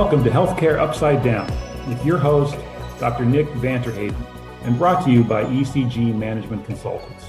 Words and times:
Welcome 0.00 0.24
to 0.24 0.30
Healthcare 0.30 0.78
Upside 0.78 1.22
Down 1.22 1.46
with 1.86 2.02
your 2.06 2.16
host, 2.16 2.56
Dr. 2.98 3.26
Nick 3.26 3.50
van 3.56 3.84
Terheyden, 3.84 4.16
and 4.62 4.78
brought 4.78 5.04
to 5.04 5.10
you 5.10 5.22
by 5.22 5.44
ECG 5.44 6.14
Management 6.14 6.64
Consultants. 6.64 7.26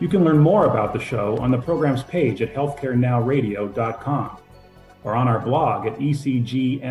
You 0.00 0.08
can 0.08 0.24
learn 0.24 0.40
more 0.40 0.66
about 0.66 0.92
the 0.92 0.98
show 0.98 1.38
on 1.38 1.52
the 1.52 1.58
program's 1.58 2.02
page 2.02 2.42
at 2.42 2.52
healthcarenowradio.com 2.52 4.38
or 5.04 5.14
on 5.14 5.28
our 5.28 5.38
blog 5.38 5.86
at 5.86 5.96
ecgmc.com 6.00 6.88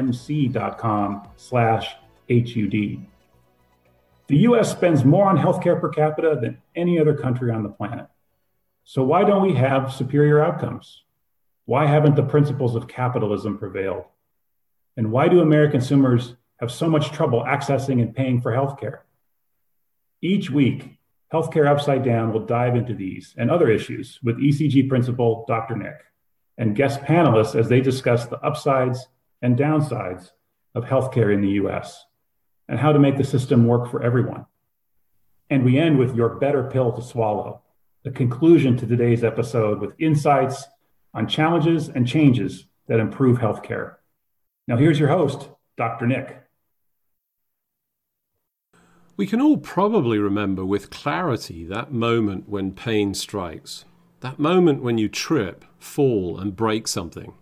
slash 1.35 1.95
HUD. 2.29 2.71
The 4.27 4.37
US 4.37 4.71
spends 4.71 5.03
more 5.03 5.25
on 5.25 5.37
healthcare 5.37 5.77
per 5.81 5.89
capita 5.89 6.39
than 6.41 6.61
any 6.73 6.97
other 6.99 7.17
country 7.17 7.51
on 7.51 7.63
the 7.63 7.69
planet. 7.69 8.07
So 8.85 9.03
why 9.03 9.25
don't 9.25 9.45
we 9.45 9.55
have 9.55 9.91
superior 9.93 10.41
outcomes? 10.41 11.03
Why 11.65 11.85
haven't 11.85 12.15
the 12.15 12.23
principles 12.23 12.77
of 12.77 12.87
capitalism 12.87 13.57
prevailed? 13.57 14.05
And 14.97 15.11
why 15.11 15.27
do 15.27 15.41
American 15.41 15.79
consumers 15.79 16.35
have 16.57 16.71
so 16.71 16.89
much 16.89 17.11
trouble 17.11 17.43
accessing 17.43 18.01
and 18.01 18.15
paying 18.15 18.41
for 18.41 18.51
healthcare? 18.51 18.99
Each 20.21 20.49
week, 20.49 20.99
Healthcare 21.33 21.67
Upside 21.67 22.03
Down 22.03 22.31
will 22.31 22.45
dive 22.45 22.75
into 22.75 22.93
these 22.93 23.33
and 23.37 23.49
other 23.49 23.69
issues 23.69 24.19
with 24.21 24.37
ECG 24.37 24.87
principal 24.87 25.45
Dr. 25.47 25.75
Nick 25.75 25.97
and 26.59 26.75
guest 26.75 27.01
panelists 27.01 27.59
as 27.59 27.67
they 27.67 27.81
discuss 27.81 28.27
the 28.27 28.39
upsides 28.41 29.07
and 29.41 29.57
downsides 29.57 30.31
of 30.75 30.85
healthcare 30.85 31.33
in 31.33 31.41
the 31.41 31.53
US 31.63 32.05
and 32.69 32.79
how 32.79 32.91
to 32.91 32.99
make 32.99 33.17
the 33.17 33.23
system 33.23 33.65
work 33.65 33.89
for 33.89 34.03
everyone. 34.03 34.45
And 35.49 35.65
we 35.65 35.79
end 35.79 35.97
with 35.97 36.15
your 36.15 36.35
better 36.35 36.63
pill 36.63 36.91
to 36.93 37.01
swallow, 37.01 37.61
the 38.03 38.11
conclusion 38.11 38.77
to 38.77 38.85
today's 38.85 39.23
episode 39.23 39.79
with 39.79 39.99
insights 39.99 40.65
on 41.13 41.27
challenges 41.27 41.89
and 41.89 42.07
changes 42.07 42.67
that 42.87 42.99
improve 42.99 43.39
healthcare. 43.39 43.95
Now, 44.67 44.77
here's 44.77 44.99
your 44.99 45.09
host, 45.09 45.49
Dr. 45.77 46.07
Nick. 46.07 46.41
We 49.17 49.27
can 49.27 49.41
all 49.41 49.57
probably 49.57 50.17
remember 50.17 50.65
with 50.65 50.89
clarity 50.89 51.65
that 51.65 51.91
moment 51.91 52.47
when 52.47 52.71
pain 52.71 53.13
strikes. 53.13 53.85
That 54.21 54.39
moment 54.39 54.81
when 54.81 54.97
you 54.97 55.09
trip, 55.09 55.65
fall, 55.77 56.39
and 56.39 56.55
break 56.55 56.87
something 56.87 57.33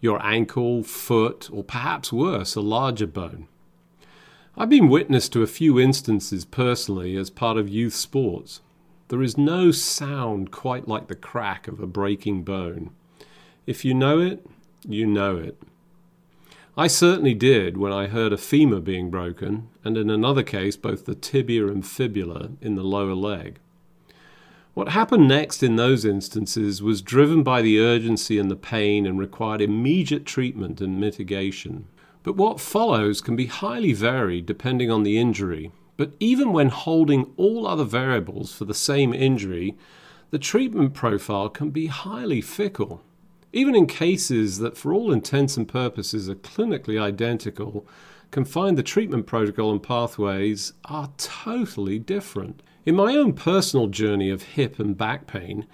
your 0.00 0.24
ankle, 0.24 0.82
foot, 0.84 1.50
or 1.52 1.64
perhaps 1.64 2.12
worse, 2.12 2.54
a 2.54 2.60
larger 2.60 3.06
bone. 3.06 3.48
I've 4.56 4.70
been 4.70 4.88
witness 4.88 5.28
to 5.30 5.42
a 5.42 5.48
few 5.48 5.80
instances 5.80 6.44
personally 6.44 7.16
as 7.16 7.30
part 7.30 7.58
of 7.58 7.68
youth 7.68 7.94
sports. 7.94 8.60
There 9.08 9.22
is 9.22 9.36
no 9.36 9.72
sound 9.72 10.52
quite 10.52 10.86
like 10.86 11.08
the 11.08 11.16
crack 11.16 11.66
of 11.66 11.80
a 11.80 11.86
breaking 11.86 12.44
bone. 12.44 12.90
If 13.66 13.84
you 13.84 13.92
know 13.92 14.20
it, 14.20 14.46
you 14.86 15.04
know 15.04 15.36
it. 15.36 15.60
I 16.76 16.86
certainly 16.86 17.34
did 17.34 17.76
when 17.76 17.92
I 17.92 18.06
heard 18.06 18.32
a 18.32 18.36
femur 18.36 18.80
being 18.80 19.10
broken, 19.10 19.68
and 19.84 19.96
in 19.96 20.10
another 20.10 20.42
case, 20.42 20.76
both 20.76 21.06
the 21.06 21.14
tibia 21.14 21.66
and 21.66 21.86
fibula 21.86 22.50
in 22.60 22.76
the 22.76 22.84
lower 22.84 23.14
leg. 23.14 23.58
What 24.74 24.90
happened 24.90 25.26
next 25.26 25.64
in 25.64 25.74
those 25.74 26.04
instances 26.04 26.80
was 26.80 27.02
driven 27.02 27.42
by 27.42 27.62
the 27.62 27.80
urgency 27.80 28.38
and 28.38 28.48
the 28.48 28.54
pain 28.54 29.06
and 29.06 29.18
required 29.18 29.60
immediate 29.60 30.24
treatment 30.24 30.80
and 30.80 31.00
mitigation. 31.00 31.86
But 32.22 32.36
what 32.36 32.60
follows 32.60 33.20
can 33.20 33.34
be 33.34 33.46
highly 33.46 33.92
varied 33.92 34.46
depending 34.46 34.88
on 34.88 35.02
the 35.02 35.18
injury. 35.18 35.72
But 35.96 36.12
even 36.20 36.52
when 36.52 36.68
holding 36.68 37.32
all 37.36 37.66
other 37.66 37.82
variables 37.82 38.54
for 38.54 38.66
the 38.66 38.72
same 38.72 39.12
injury, 39.12 39.76
the 40.30 40.38
treatment 40.38 40.94
profile 40.94 41.48
can 41.48 41.70
be 41.70 41.86
highly 41.86 42.40
fickle. 42.40 43.02
Even 43.52 43.74
in 43.74 43.86
cases 43.86 44.58
that, 44.58 44.76
for 44.76 44.92
all 44.92 45.12
intents 45.12 45.56
and 45.56 45.66
purposes, 45.66 46.28
are 46.28 46.34
clinically 46.34 47.00
identical, 47.00 47.86
can 48.30 48.44
find 48.44 48.76
the 48.76 48.82
treatment 48.82 49.26
protocol 49.26 49.70
and 49.72 49.82
pathways 49.82 50.74
are 50.84 51.10
totally 51.16 51.98
different. 51.98 52.62
In 52.84 52.94
my 52.94 53.16
own 53.16 53.32
personal 53.32 53.86
journey 53.86 54.30
of 54.30 54.42
hip 54.42 54.78
and 54.78 54.96
back 54.96 55.26
pain, 55.26 55.66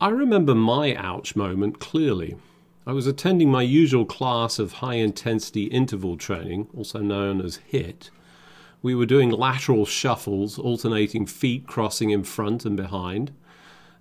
I 0.00 0.08
remember 0.08 0.54
my 0.54 0.96
ouch 0.96 1.36
moment 1.36 1.78
clearly. 1.78 2.36
I 2.84 2.92
was 2.92 3.06
attending 3.06 3.50
my 3.50 3.62
usual 3.62 4.04
class 4.04 4.58
of 4.58 4.74
high 4.74 4.96
intensity 4.96 5.66
interval 5.66 6.16
training, 6.16 6.68
also 6.76 6.98
known 6.98 7.40
as 7.40 7.60
HIIT. 7.70 8.10
We 8.82 8.96
were 8.96 9.06
doing 9.06 9.30
lateral 9.30 9.86
shuffles, 9.86 10.58
alternating 10.58 11.26
feet 11.26 11.68
crossing 11.68 12.10
in 12.10 12.24
front 12.24 12.64
and 12.64 12.76
behind. 12.76 13.30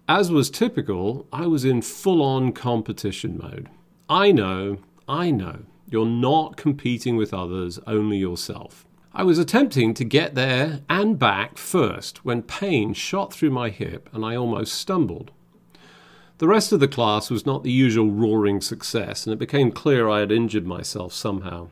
As 0.08 0.32
was 0.32 0.50
typical, 0.50 1.28
I 1.32 1.48
was 1.48 1.64
in 1.64 1.82
full 1.82 2.22
on 2.22 2.52
competition 2.52 3.38
mode. 3.42 3.70
I 4.10 4.32
know, 4.32 4.80
I 5.08 5.32
know, 5.32 5.60
you're 5.90 6.06
not 6.06 6.58
competing 6.58 7.16
with 7.18 7.34
others, 7.34 7.80
only 7.88 8.18
yourself. 8.18 8.86
I 9.14 9.24
was 9.24 9.38
attempting 9.38 9.94
to 9.96 10.06
get 10.06 10.36
there 10.36 10.82
and 10.90 11.20
back 11.20 11.58
first 11.58 12.26
when 12.26 12.44
pain 12.44 12.94
shot 12.94 13.34
through 13.34 13.52
my 13.52 13.70
hip 13.70 14.10
and 14.14 14.26
I 14.26 14.36
almost 14.36 14.74
stumbled. 14.74 15.32
The 16.40 16.48
rest 16.48 16.72
of 16.72 16.80
the 16.80 16.88
class 16.88 17.30
was 17.30 17.46
not 17.46 17.64
the 17.64 17.72
usual 17.72 18.10
roaring 18.10 18.62
success, 18.62 19.26
and 19.28 19.34
it 19.34 19.38
became 19.38 19.72
clear 19.72 20.10
I 20.10 20.22
had 20.22 20.32
injured 20.32 20.66
myself 20.66 21.14
somehow. 21.14 21.68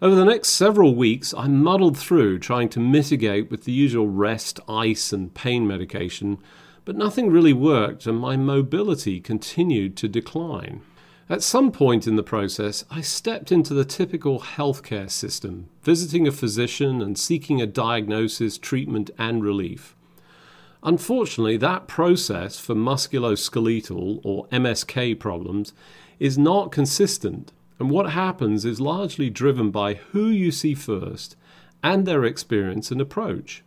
Over 0.00 0.14
the 0.14 0.24
next 0.24 0.50
several 0.50 0.94
weeks, 0.94 1.34
I 1.34 1.48
muddled 1.48 1.98
through 1.98 2.38
trying 2.38 2.68
to 2.70 2.80
mitigate 2.80 3.50
with 3.50 3.64
the 3.64 3.72
usual 3.72 4.08
rest, 4.08 4.60
ice, 4.68 5.12
and 5.12 5.34
pain 5.34 5.66
medication 5.66 6.38
but 6.84 6.96
nothing 6.96 7.30
really 7.30 7.52
worked 7.52 8.06
and 8.06 8.18
my 8.18 8.36
mobility 8.36 9.20
continued 9.20 9.96
to 9.96 10.08
decline. 10.08 10.82
At 11.28 11.42
some 11.42 11.72
point 11.72 12.06
in 12.06 12.16
the 12.16 12.22
process, 12.22 12.84
I 12.90 13.00
stepped 13.00 13.52
into 13.52 13.72
the 13.72 13.84
typical 13.84 14.40
healthcare 14.40 15.10
system, 15.10 15.68
visiting 15.82 16.26
a 16.26 16.32
physician 16.32 17.00
and 17.00 17.16
seeking 17.16 17.62
a 17.62 17.66
diagnosis, 17.66 18.58
treatment, 18.58 19.10
and 19.16 19.42
relief. 19.42 19.96
Unfortunately, 20.82 21.56
that 21.56 21.86
process 21.86 22.58
for 22.58 22.74
musculoskeletal 22.74 24.20
or 24.24 24.48
MSK 24.48 25.18
problems 25.20 25.72
is 26.18 26.36
not 26.36 26.72
consistent, 26.72 27.52
and 27.78 27.88
what 27.88 28.10
happens 28.10 28.64
is 28.64 28.80
largely 28.80 29.30
driven 29.30 29.70
by 29.70 29.94
who 29.94 30.26
you 30.26 30.50
see 30.50 30.74
first 30.74 31.36
and 31.82 32.04
their 32.04 32.24
experience 32.24 32.90
and 32.90 33.00
approach. 33.00 33.62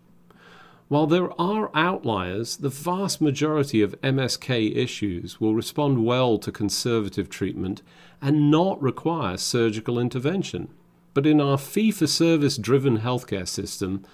While 0.88 1.08
there 1.08 1.32
are 1.42 1.72
outliers, 1.74 2.58
the 2.58 2.70
vast 2.70 3.20
majority 3.20 3.82
of 3.82 4.00
MSK 4.02 4.76
issues 4.76 5.42
will 5.42 5.56
respond 5.56 6.06
well 6.06 6.38
to 6.38 6.52
conservative 6.52 7.28
treatment 7.28 7.82
and 8.22 8.52
not 8.52 8.80
require 8.80 9.38
surgical 9.38 9.98
intervention. 9.98 10.70
But 11.16 11.26
in 11.26 11.42
our 11.42 11.58
fee 11.58 11.90
for 11.90 12.06
service 12.06 12.58
driven 12.58 13.00
healthcare 13.00 13.48
system, 13.48 14.06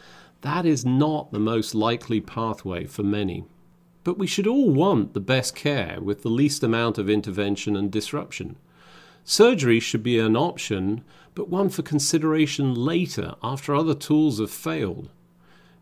that 0.42 0.66
is 0.66 0.86
not 0.86 1.34
the 1.34 1.40
most 1.40 1.76
likely 1.76 2.22
pathway 2.22 2.86
for 2.86 3.04
many. 3.04 3.44
But 4.06 4.18
we 4.18 4.26
should 4.26 4.48
all 4.48 4.72
want 4.72 5.14
the 5.14 5.20
best 5.20 5.56
care 5.56 6.00
with 6.02 6.22
the 6.22 6.30
least 6.30 6.64
amount 6.64 6.98
of 6.98 7.10
intervention 7.10 7.76
and 7.76 7.92
disruption. 7.92 8.56
Surgery 9.26 9.82
should 9.82 10.04
be 10.04 10.18
an 10.20 10.38
option, 10.38 11.04
but 11.36 11.50
one 11.50 11.70
for 11.70 11.82
consideration 11.82 12.74
later 12.74 13.36
after 13.44 13.76
other 13.76 13.94
tools 13.94 14.40
have 14.40 14.50
failed. 14.50 15.10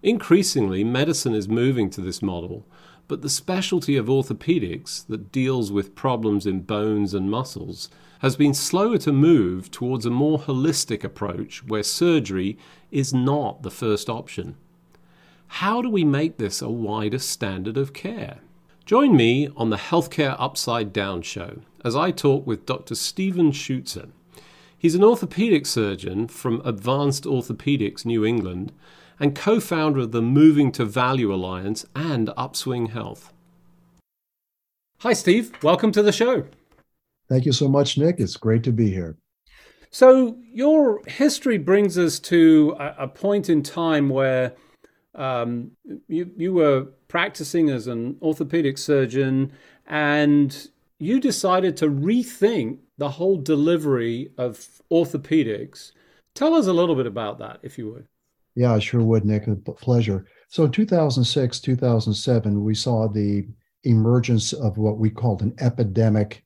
Increasingly, 0.02 0.84
medicine 0.84 1.34
is 1.34 1.50
moving 1.50 1.90
to 1.90 2.02
this 2.02 2.22
model, 2.22 2.66
but 3.10 3.22
the 3.22 3.30
specialty 3.30 3.98
of 3.98 4.06
orthopedics 4.06 5.06
that 5.08 5.32
deals 5.32 5.72
with 5.72 5.96
problems 5.96 6.46
in 6.46 6.62
bones 6.62 7.14
and 7.14 7.30
muscles 7.30 7.90
has 8.20 8.36
been 8.36 8.54
slower 8.54 8.98
to 9.00 9.12
move 9.12 9.72
towards 9.72 10.06
a 10.06 10.10
more 10.10 10.40
holistic 10.40 11.04
approach 11.04 11.64
where 11.66 11.84
surgery 11.84 12.58
is 12.92 13.14
not 13.14 13.64
the 13.64 13.72
first 13.72 14.10
option. 14.10 14.56
How 15.48 15.82
do 15.82 15.90
we 15.90 16.04
make 16.04 16.38
this 16.38 16.62
a 16.62 16.70
wider 16.70 17.20
standard 17.20 17.78
of 17.78 17.94
care? 17.94 18.40
Join 18.86 19.16
me 19.16 19.50
on 19.58 19.70
the 19.70 19.78
Healthcare 19.78 20.36
Upside 20.40 20.94
Down 20.94 21.22
show 21.24 21.62
as 21.84 21.96
I 21.96 22.12
talk 22.12 22.46
with 22.46 22.66
Dr. 22.66 22.96
Stephen 22.96 23.52
Schutzer. 23.52 24.10
He's 24.78 24.96
an 24.96 25.04
orthopedic 25.04 25.66
surgeon 25.66 26.28
from 26.28 26.62
Advanced 26.64 27.24
Orthopedics 27.26 28.06
New 28.06 28.24
England 28.24 28.72
and 29.20 29.36
co 29.36 29.60
founder 29.60 30.00
of 30.02 30.12
the 30.12 30.22
Moving 30.22 30.72
to 30.74 30.86
Value 30.86 31.34
Alliance 31.34 31.86
and 31.96 32.32
Upswing 32.38 32.88
Health. 32.88 33.34
Hi, 35.00 35.14
Steve. 35.14 35.52
Welcome 35.62 35.92
to 35.94 36.02
the 36.02 36.12
show. 36.12 36.46
Thank 37.28 37.46
you 37.46 37.52
so 37.52 37.68
much, 37.68 37.98
Nick. 37.98 38.20
It's 38.20 38.38
great 38.38 38.64
to 38.64 38.72
be 38.72 38.90
here. 38.90 39.18
So, 39.92 40.38
your 40.52 41.02
history 41.08 41.58
brings 41.58 41.98
us 41.98 42.20
to 42.20 42.76
a, 42.80 42.96
a 43.00 43.08
point 43.08 43.50
in 43.50 43.64
time 43.64 44.10
where 44.10 44.54
um, 45.16 45.72
you, 46.08 46.32
you 46.38 46.54
were 46.54 46.88
practicing 47.08 47.70
as 47.70 47.88
an 47.88 48.18
orthopedic 48.22 48.78
surgeon 48.78 49.52
and 49.88 50.70
you 51.00 51.20
decided 51.20 51.76
to 51.78 51.88
rethink 51.88 52.78
the 52.98 53.10
whole 53.10 53.38
delivery 53.38 54.32
of 54.38 54.68
orthopedics. 54.92 55.92
Tell 56.36 56.54
us 56.54 56.68
a 56.68 56.74
little 56.74 56.96
bit 56.96 57.08
about 57.08 57.40
that, 57.40 57.60
if 57.64 57.78
you 57.78 57.92
would. 57.92 58.06
Yeah, 58.60 58.74
I 58.74 58.80
sure 58.80 59.02
would, 59.02 59.24
Nick. 59.24 59.46
Pleasure. 59.78 60.26
So, 60.50 60.66
in 60.66 60.72
2006, 60.72 61.62
2007, 61.62 62.62
we 62.62 62.76
saw 62.76 63.08
the 63.08 63.48
emergence 63.86 64.52
of 64.52 64.78
what 64.78 64.98
we 64.98 65.10
called 65.10 65.42
an 65.42 65.56
epidemic 65.62 66.44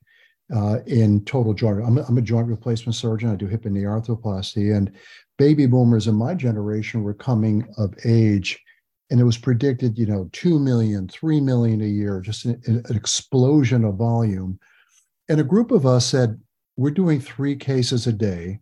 uh, 0.54 0.78
in 0.86 1.24
total 1.24 1.52
joint. 1.54 1.82
I'm 1.84 1.98
a, 1.98 2.04
I'm 2.04 2.16
a 2.16 2.22
joint 2.22 2.46
replacement 2.46 2.94
surgeon. 2.94 3.30
I 3.30 3.34
do 3.34 3.48
hip 3.48 3.64
and 3.64 3.74
knee 3.74 3.82
arthroplasty, 3.82 4.76
and 4.76 4.92
baby 5.38 5.66
boomers 5.66 6.06
in 6.06 6.14
my 6.14 6.34
generation 6.36 7.02
were 7.02 7.14
coming 7.14 7.66
of 7.78 7.92
age, 8.04 8.62
and 9.10 9.18
it 9.18 9.24
was 9.24 9.36
predicted, 9.36 9.98
you 9.98 10.06
know, 10.06 10.30
two 10.30 10.60
million, 10.60 11.08
three 11.08 11.40
million 11.40 11.80
a 11.80 11.84
year, 11.84 12.20
just 12.20 12.44
an, 12.44 12.62
an 12.68 12.94
explosion 12.94 13.82
of 13.82 13.96
volume. 13.96 14.60
And 15.28 15.40
a 15.40 15.44
group 15.44 15.72
of 15.72 15.84
us 15.84 16.06
said, 16.06 16.40
we're 16.76 16.92
doing 16.92 17.20
three 17.20 17.56
cases 17.56 18.06
a 18.06 18.12
day. 18.12 18.60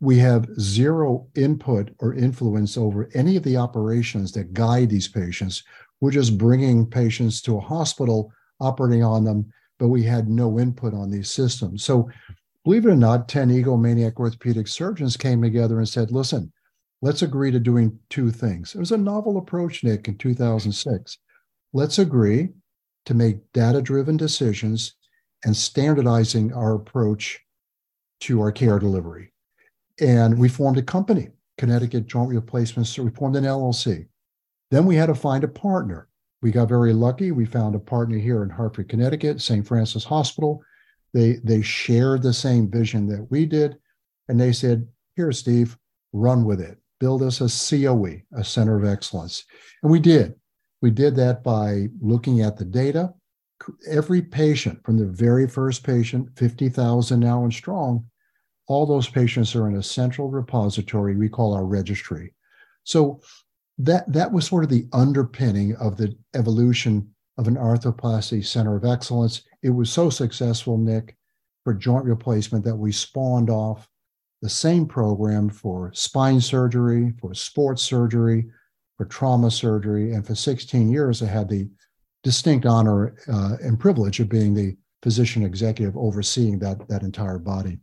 We 0.00 0.18
have 0.18 0.48
zero 0.60 1.26
input 1.34 1.90
or 2.00 2.14
influence 2.14 2.76
over 2.76 3.08
any 3.14 3.36
of 3.36 3.42
the 3.42 3.56
operations 3.56 4.32
that 4.32 4.52
guide 4.52 4.90
these 4.90 5.08
patients. 5.08 5.62
We're 6.00 6.10
just 6.10 6.36
bringing 6.36 6.84
patients 6.86 7.40
to 7.42 7.56
a 7.56 7.60
hospital, 7.60 8.30
operating 8.60 9.02
on 9.02 9.24
them, 9.24 9.50
but 9.78 9.88
we 9.88 10.02
had 10.02 10.28
no 10.28 10.58
input 10.58 10.92
on 10.92 11.10
these 11.10 11.30
systems. 11.30 11.82
So, 11.82 12.10
believe 12.64 12.84
it 12.84 12.90
or 12.90 12.96
not, 12.96 13.28
10 13.28 13.48
egomaniac 13.50 14.16
orthopedic 14.16 14.68
surgeons 14.68 15.16
came 15.16 15.40
together 15.40 15.78
and 15.78 15.88
said, 15.88 16.10
listen, 16.10 16.52
let's 17.00 17.22
agree 17.22 17.50
to 17.50 17.60
doing 17.60 17.98
two 18.10 18.30
things. 18.30 18.74
It 18.74 18.78
was 18.78 18.92
a 18.92 18.98
novel 18.98 19.38
approach, 19.38 19.82
Nick, 19.82 20.08
in 20.08 20.18
2006. 20.18 21.18
Let's 21.72 21.98
agree 21.98 22.50
to 23.06 23.14
make 23.14 23.52
data 23.52 23.80
driven 23.80 24.16
decisions 24.16 24.94
and 25.44 25.56
standardizing 25.56 26.52
our 26.52 26.74
approach 26.74 27.40
to 28.20 28.40
our 28.40 28.52
care 28.52 28.78
delivery. 28.78 29.32
And 30.00 30.38
we 30.38 30.48
formed 30.48 30.78
a 30.78 30.82
company, 30.82 31.30
Connecticut 31.58 32.06
Joint 32.06 32.30
Replacements. 32.30 32.90
So 32.90 33.02
we 33.02 33.10
formed 33.10 33.36
an 33.36 33.44
LLC. 33.44 34.06
Then 34.70 34.84
we 34.84 34.96
had 34.96 35.06
to 35.06 35.14
find 35.14 35.44
a 35.44 35.48
partner. 35.48 36.08
We 36.42 36.50
got 36.50 36.68
very 36.68 36.92
lucky. 36.92 37.32
We 37.32 37.46
found 37.46 37.74
a 37.74 37.80
partner 37.80 38.18
here 38.18 38.42
in 38.42 38.50
Hartford, 38.50 38.88
Connecticut, 38.88 39.40
St. 39.40 39.66
Francis 39.66 40.04
Hospital. 40.04 40.62
They 41.14 41.34
they 41.44 41.62
shared 41.62 42.22
the 42.22 42.34
same 42.34 42.70
vision 42.70 43.06
that 43.08 43.30
we 43.30 43.46
did, 43.46 43.78
and 44.28 44.38
they 44.38 44.52
said, 44.52 44.86
"Here, 45.14 45.32
Steve, 45.32 45.78
run 46.12 46.44
with 46.44 46.60
it. 46.60 46.78
Build 47.00 47.22
us 47.22 47.40
a 47.40 47.48
COE, 47.48 48.22
a 48.32 48.44
Center 48.44 48.76
of 48.76 48.84
Excellence." 48.84 49.44
And 49.82 49.90
we 49.90 49.98
did. 49.98 50.34
We 50.82 50.90
did 50.90 51.16
that 51.16 51.42
by 51.42 51.88
looking 52.00 52.42
at 52.42 52.58
the 52.58 52.66
data. 52.66 53.14
Every 53.88 54.20
patient, 54.20 54.84
from 54.84 54.98
the 54.98 55.06
very 55.06 55.48
first 55.48 55.82
patient, 55.82 56.28
50,000 56.36 57.18
now 57.18 57.44
and 57.44 57.52
strong, 57.52 58.04
all 58.68 58.86
those 58.86 59.08
patients 59.08 59.54
are 59.54 59.68
in 59.68 59.76
a 59.76 59.82
central 59.82 60.28
repository 60.28 61.16
we 61.16 61.28
call 61.28 61.54
our 61.54 61.64
registry. 61.64 62.32
So 62.84 63.20
that 63.78 64.10
that 64.12 64.32
was 64.32 64.46
sort 64.46 64.64
of 64.64 64.70
the 64.70 64.86
underpinning 64.92 65.76
of 65.76 65.96
the 65.96 66.16
evolution 66.34 67.08
of 67.38 67.46
an 67.46 67.56
arthroplasty 67.56 68.44
center 68.44 68.76
of 68.76 68.84
excellence. 68.84 69.42
It 69.62 69.70
was 69.70 69.90
so 69.90 70.08
successful, 70.08 70.78
Nick, 70.78 71.16
for 71.64 71.74
joint 71.74 72.04
replacement 72.04 72.64
that 72.64 72.76
we 72.76 72.92
spawned 72.92 73.50
off 73.50 73.88
the 74.42 74.48
same 74.48 74.86
program 74.86 75.50
for 75.50 75.92
spine 75.94 76.40
surgery, 76.40 77.12
for 77.20 77.34
sports 77.34 77.82
surgery, 77.82 78.46
for 78.96 79.04
trauma 79.04 79.50
surgery, 79.50 80.12
and 80.12 80.26
for 80.26 80.34
16 80.34 80.90
years 80.90 81.22
I 81.22 81.26
had 81.26 81.48
the 81.48 81.68
distinct 82.22 82.66
honor 82.66 83.16
uh, 83.28 83.56
and 83.62 83.78
privilege 83.78 84.20
of 84.20 84.28
being 84.28 84.54
the 84.54 84.76
physician 85.02 85.44
executive 85.44 85.96
overseeing 85.96 86.58
that 86.60 86.88
that 86.88 87.02
entire 87.02 87.38
body. 87.38 87.78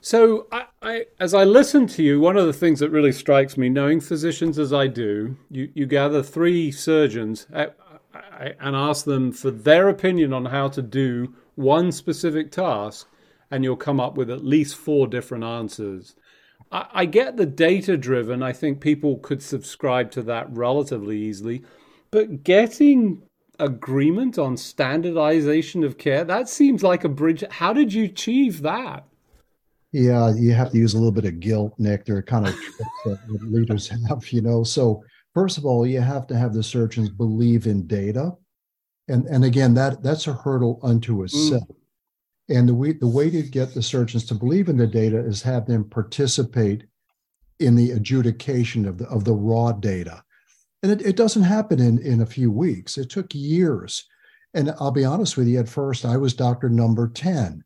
So, 0.00 0.46
I, 0.52 0.66
I, 0.82 1.06
as 1.18 1.34
I 1.34 1.44
listen 1.44 1.86
to 1.88 2.02
you, 2.02 2.20
one 2.20 2.36
of 2.36 2.46
the 2.46 2.52
things 2.52 2.78
that 2.80 2.90
really 2.90 3.12
strikes 3.12 3.56
me, 3.56 3.68
knowing 3.68 4.00
physicians 4.00 4.58
as 4.58 4.72
I 4.72 4.86
do, 4.86 5.36
you, 5.50 5.70
you 5.74 5.86
gather 5.86 6.22
three 6.22 6.70
surgeons 6.70 7.46
uh, 7.52 7.66
and 8.60 8.76
ask 8.76 9.04
them 9.04 9.32
for 9.32 9.50
their 9.50 9.88
opinion 9.88 10.32
on 10.32 10.46
how 10.46 10.68
to 10.68 10.82
do 10.82 11.34
one 11.56 11.90
specific 11.90 12.52
task, 12.52 13.08
and 13.50 13.64
you'll 13.64 13.76
come 13.76 14.00
up 14.00 14.16
with 14.16 14.30
at 14.30 14.44
least 14.44 14.76
four 14.76 15.06
different 15.06 15.44
answers. 15.44 16.14
I, 16.70 16.86
I 16.92 17.04
get 17.06 17.36
the 17.36 17.46
data 17.46 17.96
driven. 17.96 18.42
I 18.42 18.52
think 18.52 18.80
people 18.80 19.18
could 19.18 19.42
subscribe 19.42 20.10
to 20.12 20.22
that 20.22 20.50
relatively 20.50 21.18
easily. 21.18 21.62
But 22.10 22.44
getting 22.44 23.22
agreement 23.58 24.38
on 24.38 24.56
standardization 24.56 25.82
of 25.82 25.98
care, 25.98 26.24
that 26.24 26.48
seems 26.48 26.82
like 26.82 27.04
a 27.04 27.08
bridge. 27.08 27.42
How 27.50 27.72
did 27.72 27.92
you 27.92 28.04
achieve 28.04 28.62
that? 28.62 29.04
Yeah, 29.96 30.34
you 30.34 30.52
have 30.52 30.72
to 30.72 30.76
use 30.76 30.92
a 30.92 30.98
little 30.98 31.10
bit 31.10 31.24
of 31.24 31.40
guilt, 31.40 31.72
Nick. 31.78 32.04
There 32.04 32.18
are 32.18 32.22
kind 32.22 32.46
of 32.46 32.54
tricks 32.54 32.90
that 33.06 33.18
leaders 33.40 33.88
have, 34.08 34.30
you 34.30 34.42
know. 34.42 34.62
So 34.62 35.02
first 35.32 35.56
of 35.56 35.64
all, 35.64 35.86
you 35.86 36.02
have 36.02 36.26
to 36.26 36.36
have 36.36 36.52
the 36.52 36.62
surgeons 36.62 37.08
believe 37.08 37.66
in 37.66 37.86
data, 37.86 38.32
and 39.08 39.24
and 39.24 39.42
again, 39.42 39.72
that 39.72 40.02
that's 40.02 40.26
a 40.26 40.34
hurdle 40.34 40.80
unto 40.82 41.22
itself. 41.22 41.62
Mm. 41.62 42.56
And 42.58 42.68
the 42.68 42.74
way 42.74 42.92
the 42.92 43.06
way 43.06 43.30
to 43.30 43.42
get 43.42 43.72
the 43.72 43.80
surgeons 43.80 44.26
to 44.26 44.34
believe 44.34 44.68
in 44.68 44.76
the 44.76 44.86
data 44.86 45.18
is 45.18 45.40
have 45.42 45.64
them 45.64 45.88
participate 45.88 46.84
in 47.58 47.74
the 47.74 47.92
adjudication 47.92 48.84
of 48.84 48.98
the 48.98 49.06
of 49.06 49.24
the 49.24 49.32
raw 49.32 49.72
data, 49.72 50.22
and 50.82 50.92
it, 50.92 51.00
it 51.00 51.16
doesn't 51.16 51.44
happen 51.44 51.80
in 51.80 52.00
in 52.00 52.20
a 52.20 52.26
few 52.26 52.50
weeks. 52.50 52.98
It 52.98 53.08
took 53.08 53.28
years, 53.32 54.04
and 54.52 54.74
I'll 54.78 54.90
be 54.90 55.06
honest 55.06 55.38
with 55.38 55.48
you. 55.48 55.58
At 55.58 55.70
first, 55.70 56.04
I 56.04 56.18
was 56.18 56.34
doctor 56.34 56.68
number 56.68 57.08
ten 57.08 57.64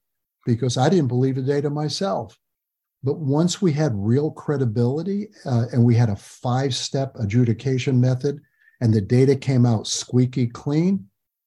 because 0.54 0.76
I 0.76 0.88
didn't 0.88 1.08
believe 1.08 1.36
the 1.36 1.42
data 1.42 1.70
myself. 1.70 2.38
But 3.02 3.18
once 3.18 3.62
we 3.62 3.72
had 3.72 3.92
real 3.94 4.30
credibility 4.30 5.28
uh, 5.46 5.66
and 5.72 5.84
we 5.84 5.94
had 5.94 6.10
a 6.10 6.16
five 6.16 6.74
step 6.74 7.14
adjudication 7.18 8.00
method 8.00 8.40
and 8.80 8.92
the 8.92 9.00
data 9.00 9.36
came 9.36 9.64
out 9.64 9.86
squeaky 9.86 10.46
clean, 10.46 11.06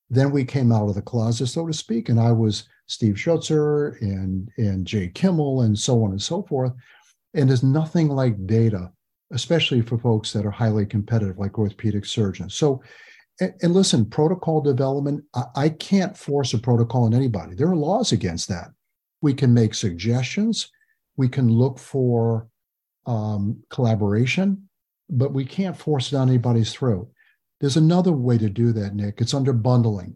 then 0.10 0.32
we 0.32 0.46
came 0.46 0.72
out 0.72 0.90
of 0.90 0.96
the 0.96 1.02
closet, 1.02 1.48
so 1.48 1.68
to 1.68 1.74
speak. 1.74 2.10
And 2.10 2.20
I 2.20 2.32
was 2.32 2.68
Steve 2.88 3.16
Schutzer 3.16 4.00
and, 4.02 4.50
and 4.58 4.86
Jay 4.86 5.10
Kimmel 5.10 5.62
and 5.62 5.78
so 5.78 6.04
on 6.04 6.12
and 6.12 6.22
so 6.22 6.44
forth. 6.44 6.74
And 7.34 7.50
there's 7.50 7.64
nothing 7.64 8.10
like 8.10 8.46
data, 8.46 8.92
especially 9.32 9.82
for 9.82 9.98
folks 9.98 10.34
that 10.34 10.46
are 10.46 10.52
highly 10.52 10.86
competitive, 10.86 11.38
like 11.38 11.58
orthopedic 11.58 12.06
surgeons. 12.06 12.56
So, 12.56 12.84
and, 13.40 13.54
and 13.62 13.74
listen, 13.74 14.06
protocol 14.06 14.62
development, 14.62 15.24
I, 15.34 15.44
I 15.56 15.70
can't 15.70 16.18
force 16.18 16.54
a 16.54 16.60
protocol 16.60 17.06
on 17.06 17.14
anybody. 17.14 17.56
There 17.56 17.70
are 17.70 17.76
laws 17.76 18.12
against 18.12 18.50
that. 18.50 18.68
We 19.24 19.34
can 19.34 19.54
make 19.54 19.74
suggestions. 19.74 20.70
We 21.16 21.30
can 21.30 21.48
look 21.48 21.80
for 21.80 22.50
um, 23.06 23.64
collaboration, 23.70 24.68
but 25.10 25.32
we 25.32 25.46
can't 25.46 25.78
force 25.78 26.12
it 26.12 26.16
down 26.16 26.28
anybody's 26.28 26.74
throat. 26.74 27.10
There's 27.62 27.78
another 27.78 28.12
way 28.12 28.38
to 28.38 28.50
do 28.50 28.74
that, 28.74 28.96
Nick. 28.96 29.22
It's 29.22 29.34
under 29.34 29.54
bundling, 29.54 30.16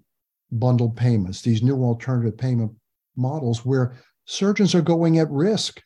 bundled 0.51 0.97
payments, 0.97 1.41
these 1.41 1.63
new 1.63 1.81
alternative 1.85 2.37
payment 2.37 2.73
models 3.15 3.65
where 3.65 3.95
surgeons 4.25 4.75
are 4.75 4.81
going 4.81 5.19
at 5.19 5.31
risk. 5.31 5.81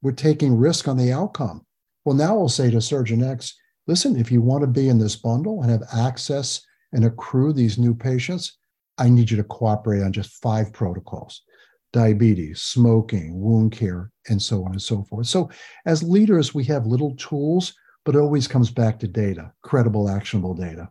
We're 0.00 0.12
taking 0.12 0.56
risk 0.56 0.86
on 0.86 0.96
the 0.96 1.12
outcome. 1.12 1.66
Well, 2.04 2.14
now 2.14 2.36
we'll 2.36 2.48
say 2.48 2.70
to 2.70 2.80
Surgeon 2.80 3.24
X, 3.24 3.52
listen, 3.88 4.14
if 4.16 4.30
you 4.30 4.40
want 4.42 4.62
to 4.62 4.68
be 4.68 4.88
in 4.88 4.98
this 5.00 5.16
bundle 5.16 5.62
and 5.62 5.72
have 5.72 5.82
access 5.92 6.64
and 6.92 7.04
accrue 7.04 7.52
these 7.52 7.78
new 7.78 7.96
patients, 7.96 8.56
I 8.96 9.08
need 9.08 9.28
you 9.28 9.36
to 9.38 9.44
cooperate 9.44 10.04
on 10.04 10.12
just 10.12 10.40
five 10.40 10.72
protocols 10.72 11.42
diabetes, 11.92 12.60
smoking, 12.60 13.40
wound 13.40 13.72
care, 13.72 14.10
and 14.28 14.40
so 14.40 14.64
on 14.64 14.72
and 14.72 14.82
so 14.82 15.02
forth. 15.02 15.26
So, 15.26 15.50
as 15.86 16.02
leaders, 16.02 16.54
we 16.54 16.64
have 16.64 16.86
little 16.86 17.14
tools, 17.16 17.74
but 18.04 18.14
it 18.14 18.18
always 18.18 18.46
comes 18.46 18.70
back 18.70 18.98
to 19.00 19.08
data, 19.08 19.52
credible, 19.62 20.08
actionable 20.08 20.54
data. 20.54 20.90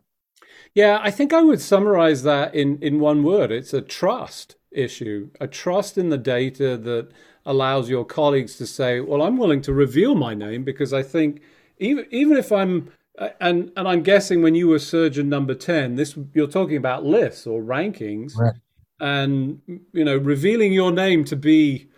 Yeah, 0.74 1.00
I 1.02 1.10
think 1.10 1.32
I 1.32 1.42
would 1.42 1.60
summarize 1.60 2.22
that 2.22 2.54
in, 2.54 2.78
in 2.80 3.00
one 3.00 3.24
word 3.24 3.50
it's 3.50 3.74
a 3.74 3.82
trust 3.82 4.56
issue, 4.70 5.30
a 5.40 5.48
trust 5.48 5.98
in 5.98 6.10
the 6.10 6.18
data 6.18 6.76
that 6.76 7.08
allows 7.44 7.88
your 7.88 8.04
colleagues 8.04 8.56
to 8.56 8.66
say, 8.66 9.00
well, 9.00 9.22
I'm 9.22 9.36
willing 9.36 9.62
to 9.62 9.72
reveal 9.72 10.14
my 10.14 10.34
name 10.34 10.62
because 10.62 10.92
I 10.92 11.02
think 11.02 11.40
even, 11.78 12.06
even 12.10 12.36
if 12.36 12.52
I'm 12.52 12.92
and 13.40 13.70
and 13.76 13.88
I'm 13.88 14.02
guessing 14.02 14.42
when 14.42 14.54
you 14.54 14.68
were 14.68 14.78
surgeon 14.78 15.28
number 15.28 15.54
10 15.54 15.96
this 15.96 16.16
you're 16.32 16.46
talking 16.46 16.76
about 16.76 17.04
lists 17.04 17.46
or 17.46 17.60
rankings 17.62 18.36
right 18.36 18.54
and 19.00 19.60
you 19.92 20.04
know 20.04 20.16
revealing 20.16 20.72
your 20.72 20.92
name 20.92 21.24
to 21.24 21.36
be 21.36 21.88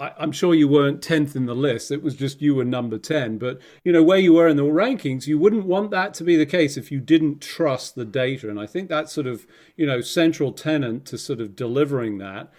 I, 0.00 0.12
am 0.18 0.32
sure 0.32 0.52
you 0.52 0.66
weren't 0.66 1.00
10th 1.00 1.36
in 1.36 1.46
the 1.46 1.54
list. 1.54 1.92
It 1.92 2.02
was 2.02 2.16
just 2.16 2.42
you 2.42 2.56
were 2.56 2.64
number 2.64 2.98
10 2.98 3.38
but 3.38 3.60
you 3.84 3.92
know 3.92 4.02
where 4.02 4.18
you 4.18 4.32
were 4.32 4.48
in 4.48 4.56
the 4.56 4.64
rankings 4.64 5.26
you 5.26 5.38
wouldn't 5.38 5.66
want 5.66 5.90
that 5.90 6.14
to 6.14 6.24
be 6.24 6.36
the 6.36 6.46
case 6.46 6.76
if 6.76 6.90
you 6.90 7.00
didn't 7.00 7.40
trust 7.40 7.94
the 7.94 8.04
data. 8.04 8.48
And 8.48 8.58
i 8.58 8.66
think 8.66 8.88
that's 8.88 9.12
sort 9.12 9.26
of 9.26 9.46
you 9.76 9.86
know 9.86 10.00
central 10.00 10.52
tenant 10.52 11.04
to 11.06 11.18
sort 11.18 11.40
of 11.40 11.54
delivering 11.56 12.18
that. 12.18 12.52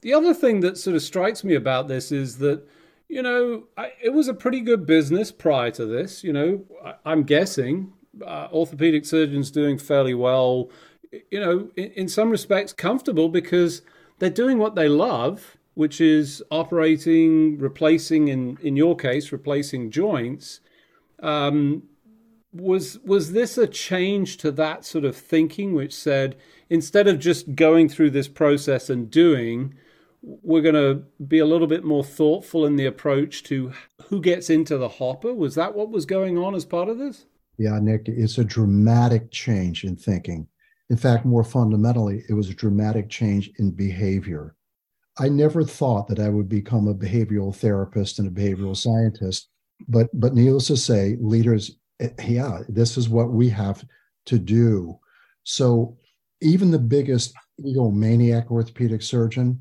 The 0.00 0.14
other 0.14 0.32
thing 0.32 0.60
that 0.60 0.78
sort 0.78 0.94
of 0.94 1.02
strikes 1.02 1.42
me 1.42 1.54
about 1.54 1.88
this 1.88 2.12
is 2.12 2.38
that 2.38 2.66
you 3.08 3.22
know 3.22 3.64
I, 3.76 3.92
it 4.02 4.10
was 4.10 4.28
a 4.28 4.34
pretty 4.34 4.60
good 4.60 4.86
business 4.86 5.30
prior 5.32 5.70
to 5.72 5.86
this. 5.86 6.24
You 6.24 6.32
know 6.32 6.64
I, 6.84 7.12
am 7.12 7.24
guessing 7.24 7.92
uh, 8.24 8.48
orthopedic 8.52 9.04
surgeons 9.04 9.50
doing 9.50 9.78
fairly 9.78 10.14
well 10.14 10.70
you 11.30 11.40
know, 11.40 11.70
in, 11.76 11.90
in 11.92 12.08
some 12.08 12.30
respects, 12.30 12.72
comfortable 12.72 13.28
because 13.28 13.82
they're 14.18 14.30
doing 14.30 14.58
what 14.58 14.74
they 14.74 14.88
love, 14.88 15.56
which 15.74 16.00
is 16.00 16.42
operating, 16.50 17.58
replacing, 17.58 18.28
in 18.28 18.58
in 18.62 18.76
your 18.76 18.96
case, 18.96 19.32
replacing 19.32 19.90
joints. 19.90 20.60
Um, 21.20 21.84
was 22.52 22.98
was 23.00 23.32
this 23.32 23.58
a 23.58 23.66
change 23.66 24.36
to 24.38 24.50
that 24.52 24.84
sort 24.84 25.04
of 25.04 25.16
thinking, 25.16 25.74
which 25.74 25.94
said 25.94 26.36
instead 26.70 27.06
of 27.06 27.18
just 27.18 27.54
going 27.54 27.88
through 27.88 28.10
this 28.10 28.28
process 28.28 28.90
and 28.90 29.10
doing, 29.10 29.74
we're 30.22 30.62
going 30.62 30.74
to 30.74 31.02
be 31.24 31.38
a 31.38 31.46
little 31.46 31.66
bit 31.66 31.84
more 31.84 32.04
thoughtful 32.04 32.66
in 32.66 32.76
the 32.76 32.86
approach 32.86 33.42
to 33.44 33.72
who 34.08 34.20
gets 34.20 34.50
into 34.50 34.76
the 34.76 34.88
hopper. 34.88 35.32
Was 35.32 35.54
that 35.54 35.74
what 35.74 35.90
was 35.90 36.06
going 36.06 36.38
on 36.38 36.54
as 36.54 36.64
part 36.64 36.88
of 36.88 36.98
this? 36.98 37.26
Yeah, 37.56 37.78
Nick, 37.80 38.08
it's 38.08 38.38
a 38.38 38.44
dramatic 38.44 39.30
change 39.30 39.84
in 39.84 39.96
thinking. 39.96 40.46
In 40.90 40.96
fact, 40.96 41.24
more 41.24 41.44
fundamentally, 41.44 42.24
it 42.28 42.32
was 42.32 42.48
a 42.48 42.54
dramatic 42.54 43.10
change 43.10 43.50
in 43.58 43.70
behavior. 43.70 44.54
I 45.18 45.28
never 45.28 45.64
thought 45.64 46.08
that 46.08 46.20
I 46.20 46.28
would 46.28 46.48
become 46.48 46.88
a 46.88 46.94
behavioral 46.94 47.54
therapist 47.54 48.18
and 48.18 48.28
a 48.28 48.30
behavioral 48.30 48.76
scientist, 48.76 49.48
but 49.88 50.08
but 50.14 50.34
needless 50.34 50.68
to 50.68 50.76
say, 50.76 51.16
leaders, 51.20 51.72
eh, 52.00 52.10
yeah, 52.24 52.60
this 52.68 52.96
is 52.96 53.08
what 53.08 53.32
we 53.32 53.48
have 53.50 53.84
to 54.26 54.38
do. 54.38 54.98
So 55.44 55.96
even 56.40 56.70
the 56.70 56.78
biggest 56.78 57.34
egomaniac 57.60 58.50
orthopedic 58.50 59.02
surgeon 59.02 59.60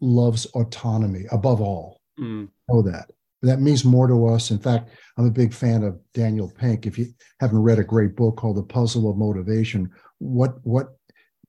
loves 0.00 0.46
autonomy 0.46 1.24
above 1.30 1.60
all. 1.60 2.00
Mm. 2.18 2.48
Know 2.68 2.82
that. 2.82 3.10
That 3.42 3.60
means 3.60 3.84
more 3.84 4.06
to 4.06 4.28
us. 4.28 4.50
In 4.50 4.58
fact, 4.58 4.90
I'm 5.18 5.26
a 5.26 5.30
big 5.30 5.52
fan 5.52 5.82
of 5.82 5.98
Daniel 6.14 6.50
Pink. 6.50 6.86
If 6.86 6.96
you 6.96 7.06
haven't 7.40 7.58
read 7.58 7.78
a 7.78 7.84
great 7.84 8.14
book 8.14 8.36
called 8.36 8.56
The 8.56 8.62
Puzzle 8.62 9.10
of 9.10 9.16
Motivation, 9.16 9.90
what 10.18 10.64
what 10.64 10.96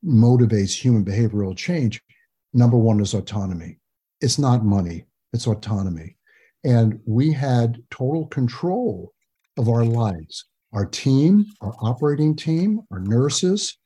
motivates 0.03 0.73
human 0.73 1.05
behavioral 1.05 1.55
change? 1.55 2.01
Number 2.53 2.77
one 2.77 2.99
is 2.99 3.13
autonomy. 3.13 3.79
It's 4.21 4.39
not 4.39 4.65
money, 4.65 5.05
it's 5.33 5.47
autonomy. 5.47 6.17
And 6.63 6.99
we 7.05 7.31
had 7.31 7.83
total 7.91 8.27
control 8.27 9.13
of 9.57 9.69
our 9.69 9.85
lives, 9.85 10.45
our 10.71 10.85
team, 10.85 11.45
our 11.61 11.75
operating 11.81 12.35
team, 12.35 12.81
our 12.91 12.99
nurses. 12.99 13.77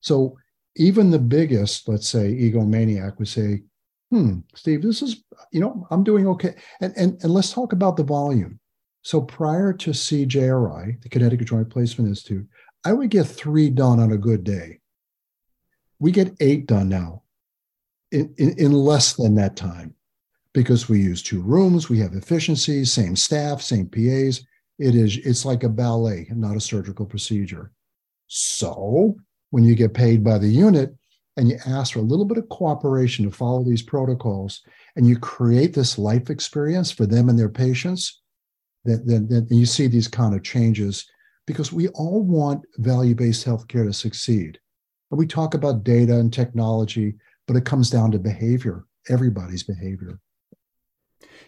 So 0.00 0.36
even 0.76 1.10
the 1.10 1.18
biggest, 1.18 1.88
let's 1.88 2.08
say, 2.08 2.32
egomaniac 2.34 3.18
would 3.18 3.28
say, 3.28 3.62
hmm, 4.10 4.38
Steve, 4.54 4.82
this 4.82 5.02
is, 5.02 5.22
you 5.52 5.60
know, 5.60 5.86
I'm 5.90 6.04
doing 6.04 6.26
okay. 6.28 6.54
And, 6.80 6.92
and, 6.96 7.22
and 7.22 7.32
let's 7.32 7.52
talk 7.52 7.72
about 7.72 7.96
the 7.96 8.04
volume. 8.04 8.58
So 9.02 9.20
prior 9.20 9.72
to 9.72 9.90
CJRI, 9.90 11.02
the 11.02 11.08
Connecticut 11.08 11.48
Joint 11.48 11.70
Placement 11.70 12.08
Institute, 12.08 12.46
I 12.84 12.92
would 12.92 13.10
get 13.10 13.26
three 13.26 13.70
done 13.70 14.00
on 14.00 14.12
a 14.12 14.18
good 14.18 14.44
day. 14.44 14.80
We 15.98 16.12
get 16.12 16.34
eight 16.40 16.66
done 16.66 16.88
now 16.88 17.22
in, 18.12 18.34
in, 18.38 18.58
in 18.58 18.72
less 18.72 19.14
than 19.14 19.34
that 19.36 19.56
time 19.56 19.94
because 20.52 20.88
we 20.88 21.00
use 21.00 21.22
two 21.22 21.42
rooms, 21.42 21.88
we 21.88 21.98
have 21.98 22.14
efficiency, 22.14 22.84
same 22.84 23.16
staff, 23.16 23.60
same 23.60 23.86
PAs. 23.86 24.44
It 24.78 24.94
is, 24.94 25.18
it's 25.18 25.44
like 25.44 25.64
a 25.64 25.68
ballet, 25.68 26.26
not 26.30 26.56
a 26.56 26.60
surgical 26.60 27.04
procedure. 27.04 27.72
So 28.28 29.16
when 29.50 29.64
you 29.64 29.74
get 29.74 29.94
paid 29.94 30.22
by 30.22 30.38
the 30.38 30.48
unit, 30.48 30.94
and 31.38 31.48
you 31.48 31.56
ask 31.66 31.92
for 31.92 32.00
a 32.00 32.02
little 32.02 32.24
bit 32.24 32.36
of 32.36 32.48
cooperation 32.48 33.24
to 33.24 33.30
follow 33.30 33.62
these 33.62 33.80
protocols 33.80 34.60
and 34.96 35.06
you 35.06 35.16
create 35.16 35.72
this 35.72 35.96
life 35.96 36.30
experience 36.30 36.90
for 36.90 37.06
them 37.06 37.28
and 37.28 37.38
their 37.38 37.48
patients, 37.48 38.20
then, 38.84 39.02
then, 39.06 39.28
then 39.28 39.46
you 39.48 39.64
see 39.64 39.86
these 39.86 40.08
kind 40.08 40.34
of 40.34 40.42
changes 40.42 41.06
because 41.46 41.72
we 41.72 41.88
all 41.88 42.22
want 42.22 42.66
value 42.78 43.14
based 43.14 43.46
healthcare 43.46 43.86
to 43.86 43.92
succeed. 43.92 44.58
And 45.12 45.18
we 45.18 45.28
talk 45.28 45.54
about 45.54 45.84
data 45.84 46.18
and 46.18 46.32
technology, 46.32 47.14
but 47.46 47.56
it 47.56 47.64
comes 47.64 47.88
down 47.88 48.10
to 48.10 48.18
behavior, 48.18 48.84
everybody's 49.08 49.62
behavior. 49.62 50.18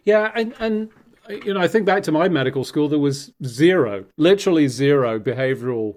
Yeah, 0.04 0.30
and, 0.36 0.54
and 0.60 0.88
you 1.28 1.52
know, 1.52 1.60
I 1.60 1.66
think 1.66 1.84
back 1.84 2.04
to 2.04 2.12
my 2.12 2.28
medical 2.28 2.62
school, 2.62 2.88
there 2.88 3.00
was 3.00 3.32
zero, 3.44 4.04
literally 4.16 4.68
zero 4.68 5.18
behavioral 5.18 5.96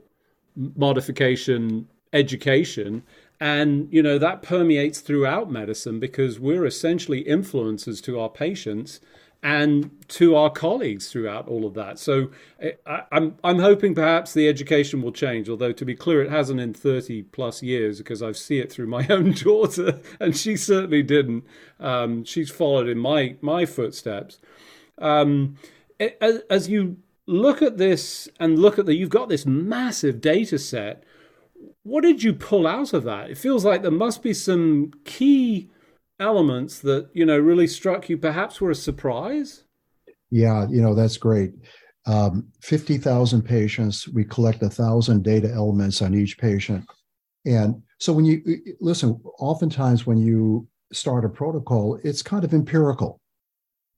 modification 0.55 1.88
education 2.13 3.03
and, 3.43 3.89
you 3.91 4.01
know, 4.01 4.17
that 4.17 4.41
permeates 4.41 5.01
throughout 5.01 5.51
medicine 5.51 6.00
because 6.00 6.39
we're 6.39 6.65
essentially 6.65 7.25
influencers 7.25 8.01
to 8.03 8.17
our 8.17 8.29
patients 8.29 9.01
and 9.43 9.91
to 10.07 10.33
our 10.33 10.50
colleagues 10.50 11.12
throughout 11.12 11.50
all 11.50 11.65
of 11.65 11.73
that. 11.73 12.00
So 12.00 12.31
eh, 12.62 12.71
I, 12.85 13.03
am 13.12 13.35
I'm 13.43 13.59
hoping 13.59 13.95
perhaps 13.95 14.33
the 14.33 14.47
education 14.47 15.01
will 15.01 15.12
change. 15.12 15.50
Although 15.50 15.73
to 15.73 15.83
be 15.83 15.93
clear, 15.93 16.23
it 16.23 16.31
hasn't 16.31 16.62
in 16.62 16.73
30 16.73 17.23
plus 17.23 17.62
years 17.62 17.97
because 17.97 18.23
I 18.23 18.31
see 18.31 18.59
it 18.59 18.71
through 18.71 18.88
my 18.88 19.05
own 19.09 19.33
daughter, 19.33 20.00
and 20.21 20.38
she 20.38 20.55
certainly 20.55 21.03
didn't. 21.03 21.43
Um, 21.81 22.23
she's 22.23 22.50
followed 22.50 22.88
in 22.88 22.97
my 22.97 23.35
my 23.41 23.65
footsteps. 23.65 24.39
Um, 25.00 25.57
as, 26.00 26.43
as 26.50 26.69
you 26.69 26.95
look 27.25 27.62
at 27.62 27.77
this 27.77 28.29
and 28.39 28.57
look 28.57 28.79
at 28.79 28.85
the, 28.85 28.95
you've 28.95 29.09
got 29.09 29.27
this 29.27 29.45
massive 29.45 30.21
data 30.21 30.57
set 30.57 31.03
what 31.84 32.01
did 32.01 32.24
you 32.24 32.34
pull 32.34 32.67
out 32.67 32.93
of 32.93 33.03
that? 33.03 33.29
It 33.29 33.38
feels 33.38 33.65
like 33.65 33.82
there 33.82 33.91
must 33.91 34.24
be 34.24 34.34
some 34.34 34.91
key 35.05 35.70
elements 36.20 36.79
that, 36.79 37.10
you 37.13 37.25
know, 37.25 37.38
really 37.38 37.67
struck 37.67 38.10
you, 38.10 38.17
perhaps 38.17 38.62
were 38.62 38.72
a 38.72 38.75
surprise. 38.75 39.63
Yeah, 40.32 40.67
you 40.70 40.82
know, 40.82 40.96
that's 40.96 41.17
great. 41.17 41.53
Um, 42.05 42.48
50,000 42.62 43.43
patients, 43.43 44.08
we 44.10 44.25
collect 44.25 44.62
a 44.63 44.70
thousand 44.70 45.24
data 45.24 45.50
elements 45.51 46.01
on 46.01 46.13
each 46.13 46.38
patient. 46.38 46.86
And 47.46 47.82
so 48.00 48.13
when 48.13 48.25
you 48.25 48.41
listen, 48.79 49.22
oftentimes 49.39 50.05
when 50.05 50.17
you 50.17 50.67
start 50.91 51.25
a 51.25 51.29
protocol, 51.29 52.00
it's 52.03 52.22
kind 52.22 52.43
of 52.43 52.53
empirical. 52.53 53.20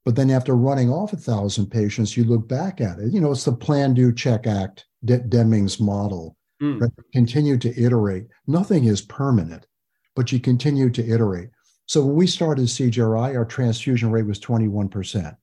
But 0.04 0.16
then 0.16 0.30
after 0.30 0.56
running 0.56 0.92
off 0.92 1.14
a 1.14 1.18
thousand 1.18 1.68
patients, 1.68 2.16
you 2.16 2.24
look 2.26 2.48
back 2.48 2.80
at 2.80 3.00
it. 3.00 3.12
You 3.12 3.22
know, 3.22 3.32
it's 3.32 3.46
the 3.46 3.54
plan, 3.54 3.94
do, 3.96 4.14
check, 4.14 4.46
act, 4.46 4.86
De- 5.04 5.18
Deming's 5.18 5.80
model. 5.80 6.35
Mm. 6.62 6.82
Right? 6.82 6.92
Continue 7.14 7.58
to 7.58 7.82
iterate. 7.82 8.28
Nothing 8.48 8.86
is 8.86 9.02
permanent, 9.02 9.68
but 10.16 10.32
you 10.32 10.40
continue 10.40 10.90
to 10.90 11.06
iterate. 11.06 11.50
So 11.88 12.04
when 12.04 12.16
we 12.16 12.28
started 12.28 12.66
CJRI, 12.66 13.36
our 13.36 13.46
transfusion 13.46 14.12
rate 14.12 14.26
was 14.26 14.40
21%. 14.40 15.36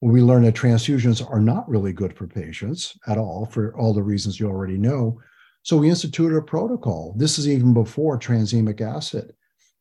We 0.00 0.20
learned 0.20 0.46
that 0.46 0.54
transfusions 0.54 1.28
are 1.28 1.40
not 1.40 1.68
really 1.68 1.92
good 1.92 2.16
for 2.16 2.26
patients 2.26 2.98
at 3.06 3.18
all, 3.18 3.46
for 3.46 3.76
all 3.78 3.94
the 3.94 4.02
reasons 4.02 4.38
you 4.38 4.48
already 4.48 4.76
know. 4.76 5.20
So 5.62 5.76
we 5.76 5.88
instituted 5.88 6.36
a 6.36 6.42
protocol. 6.42 7.14
This 7.16 7.38
is 7.38 7.48
even 7.48 7.72
before 7.72 8.18
tranexamic 8.18 8.80
acid, 8.80 9.32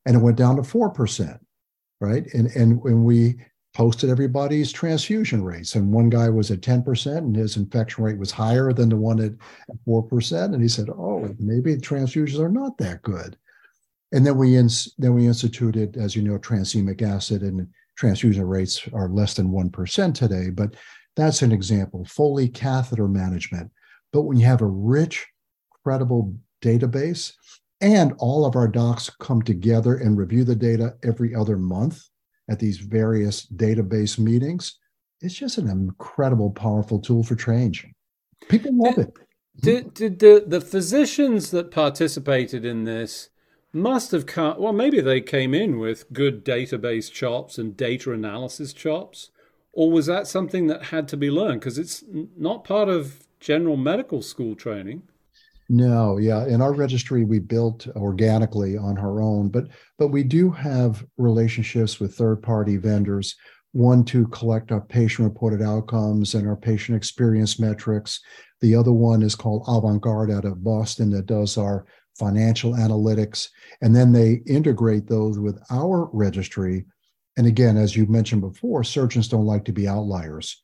and 0.05 0.15
it 0.15 0.19
went 0.19 0.37
down 0.37 0.55
to 0.57 0.61
4%, 0.61 1.39
right? 1.99 2.25
And, 2.33 2.47
and 2.55 2.81
when 2.83 3.03
we 3.03 3.43
posted 3.73 4.09
everybody's 4.09 4.71
transfusion 4.71 5.43
rates. 5.43 5.75
And 5.75 5.91
one 5.91 6.09
guy 6.09 6.29
was 6.29 6.51
at 6.51 6.61
10% 6.61 7.17
and 7.17 7.35
his 7.35 7.57
infection 7.57 8.03
rate 8.03 8.17
was 8.17 8.31
higher 8.31 8.73
than 8.73 8.89
the 8.89 8.97
one 8.97 9.19
at 9.19 9.31
4%. 9.87 10.53
And 10.53 10.61
he 10.61 10.67
said, 10.67 10.89
oh, 10.89 11.33
maybe 11.39 11.75
transfusions 11.77 12.39
are 12.39 12.49
not 12.49 12.77
that 12.79 13.01
good. 13.01 13.37
And 14.11 14.25
then 14.25 14.37
we 14.37 14.57
ins- 14.57 14.93
then 14.97 15.13
we 15.13 15.25
instituted, 15.25 15.95
as 15.95 16.15
you 16.15 16.21
know, 16.21 16.37
tranexamic 16.37 17.01
acid 17.01 17.43
and 17.43 17.65
transfusion 17.95 18.45
rates 18.45 18.87
are 18.93 19.07
less 19.07 19.35
than 19.35 19.51
1% 19.51 20.13
today. 20.13 20.49
But 20.49 20.75
that's 21.15 21.41
an 21.41 21.53
example. 21.53 22.03
Foley 22.05 22.49
catheter 22.49 23.07
management. 23.07 23.71
But 24.11 24.23
when 24.23 24.37
you 24.37 24.45
have 24.45 24.61
a 24.61 24.65
rich, 24.65 25.25
credible 25.83 26.35
database, 26.61 27.33
and 27.79 28.13
all 28.19 28.45
of 28.45 28.55
our 28.55 28.67
docs 28.67 29.09
come 29.19 29.41
together 29.41 29.95
and 29.95 30.17
review 30.17 30.43
the 30.43 30.55
data 30.55 30.95
every 31.03 31.33
other 31.33 31.57
month, 31.57 32.03
at 32.51 32.59
these 32.59 32.77
various 32.77 33.47
database 33.47 34.19
meetings. 34.19 34.77
It's 35.21 35.33
just 35.35 35.57
an 35.57 35.69
incredible, 35.69 36.51
powerful 36.51 36.99
tool 36.99 37.23
for 37.23 37.35
change. 37.35 37.87
People 38.49 38.71
love 38.73 38.95
did, 38.95 39.07
it. 39.07 39.13
Did, 39.61 39.93
did 39.93 40.19
the, 40.19 40.43
the 40.45 40.61
physicians 40.61 41.51
that 41.51 41.71
participated 41.71 42.65
in 42.65 42.83
this 42.83 43.29
must 43.71 44.11
have 44.11 44.25
come, 44.25 44.59
well, 44.59 44.73
maybe 44.73 44.99
they 44.99 45.21
came 45.21 45.53
in 45.53 45.79
with 45.79 46.11
good 46.11 46.43
database 46.43 47.11
chops 47.11 47.57
and 47.57 47.77
data 47.77 48.11
analysis 48.11 48.73
chops, 48.73 49.31
or 49.71 49.89
was 49.91 50.07
that 50.07 50.27
something 50.27 50.67
that 50.67 50.85
had 50.85 51.07
to 51.07 51.17
be 51.17 51.31
learned? 51.31 51.61
Because 51.61 51.77
it's 51.77 52.03
not 52.37 52.65
part 52.65 52.89
of 52.89 53.27
general 53.39 53.77
medical 53.77 54.21
school 54.21 54.55
training. 54.55 55.03
No, 55.73 56.17
yeah. 56.17 56.45
In 56.47 56.61
our 56.61 56.73
registry, 56.73 57.23
we 57.23 57.39
built 57.39 57.87
organically 57.95 58.75
on 58.75 58.97
our 58.97 59.21
own, 59.21 59.47
but 59.47 59.69
but 59.97 60.09
we 60.09 60.21
do 60.21 60.51
have 60.51 61.05
relationships 61.17 61.97
with 61.97 62.13
third-party 62.13 62.75
vendors. 62.75 63.37
One 63.71 64.03
to 64.05 64.27
collect 64.27 64.73
our 64.73 64.81
patient-reported 64.81 65.61
outcomes 65.61 66.33
and 66.33 66.45
our 66.45 66.57
patient 66.57 66.97
experience 66.97 67.57
metrics. 67.57 68.19
The 68.59 68.75
other 68.75 68.91
one 68.91 69.21
is 69.21 69.33
called 69.33 69.63
Avant-garde 69.65 70.29
out 70.29 70.43
of 70.43 70.61
Boston 70.61 71.09
that 71.11 71.27
does 71.27 71.57
our 71.57 71.85
financial 72.19 72.73
analytics, 72.73 73.47
and 73.81 73.95
then 73.95 74.11
they 74.11 74.41
integrate 74.47 75.07
those 75.07 75.39
with 75.39 75.57
our 75.69 76.09
registry. 76.11 76.85
And 77.37 77.47
again, 77.47 77.77
as 77.77 77.95
you 77.95 78.07
mentioned 78.07 78.41
before, 78.41 78.83
surgeons 78.83 79.29
don't 79.29 79.45
like 79.45 79.63
to 79.63 79.71
be 79.71 79.87
outliers. 79.87 80.61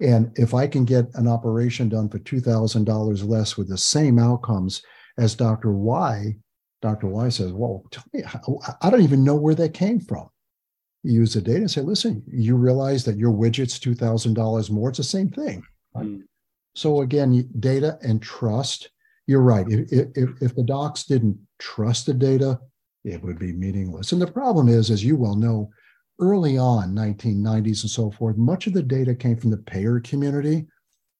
And 0.00 0.30
if 0.36 0.54
I 0.54 0.66
can 0.66 0.84
get 0.84 1.06
an 1.14 1.26
operation 1.26 1.88
done 1.88 2.08
for 2.08 2.18
$2,000 2.20 3.28
less 3.28 3.56
with 3.56 3.68
the 3.68 3.78
same 3.78 4.18
outcomes 4.18 4.82
as 5.18 5.34
Dr. 5.34 5.72
Y, 5.72 6.36
Dr. 6.80 7.08
Y 7.08 7.28
says, 7.28 7.52
Well, 7.52 7.84
tell 7.90 8.04
me, 8.12 8.22
I 8.80 8.90
don't 8.90 9.02
even 9.02 9.24
know 9.24 9.34
where 9.34 9.56
that 9.56 9.74
came 9.74 10.00
from. 10.00 10.28
You 11.02 11.14
use 11.20 11.34
the 11.34 11.40
data 11.40 11.58
and 11.58 11.70
say, 11.70 11.80
Listen, 11.80 12.22
you 12.28 12.56
realize 12.56 13.04
that 13.04 13.16
your 13.16 13.32
widget's 13.32 13.78
$2,000 13.78 14.70
more. 14.70 14.88
It's 14.88 14.98
the 14.98 15.04
same 15.04 15.30
thing. 15.30 15.64
Right? 15.94 16.06
Mm. 16.06 16.22
So 16.76 17.00
again, 17.00 17.50
data 17.58 17.98
and 18.02 18.22
trust. 18.22 18.90
You're 19.26 19.42
right. 19.42 19.66
If, 19.68 20.08
if, 20.14 20.30
if 20.40 20.54
the 20.54 20.62
docs 20.62 21.04
didn't 21.04 21.36
trust 21.58 22.06
the 22.06 22.14
data, 22.14 22.60
it 23.04 23.22
would 23.22 23.38
be 23.38 23.52
meaningless. 23.52 24.12
And 24.12 24.22
the 24.22 24.30
problem 24.30 24.68
is, 24.68 24.90
as 24.90 25.04
you 25.04 25.16
well 25.16 25.34
know, 25.34 25.70
early 26.18 26.58
on, 26.58 26.94
1990s 26.94 27.82
and 27.82 27.90
so 27.90 28.10
forth, 28.10 28.36
much 28.36 28.66
of 28.66 28.72
the 28.72 28.82
data 28.82 29.14
came 29.14 29.36
from 29.36 29.50
the 29.50 29.56
payer 29.56 30.00
community 30.00 30.66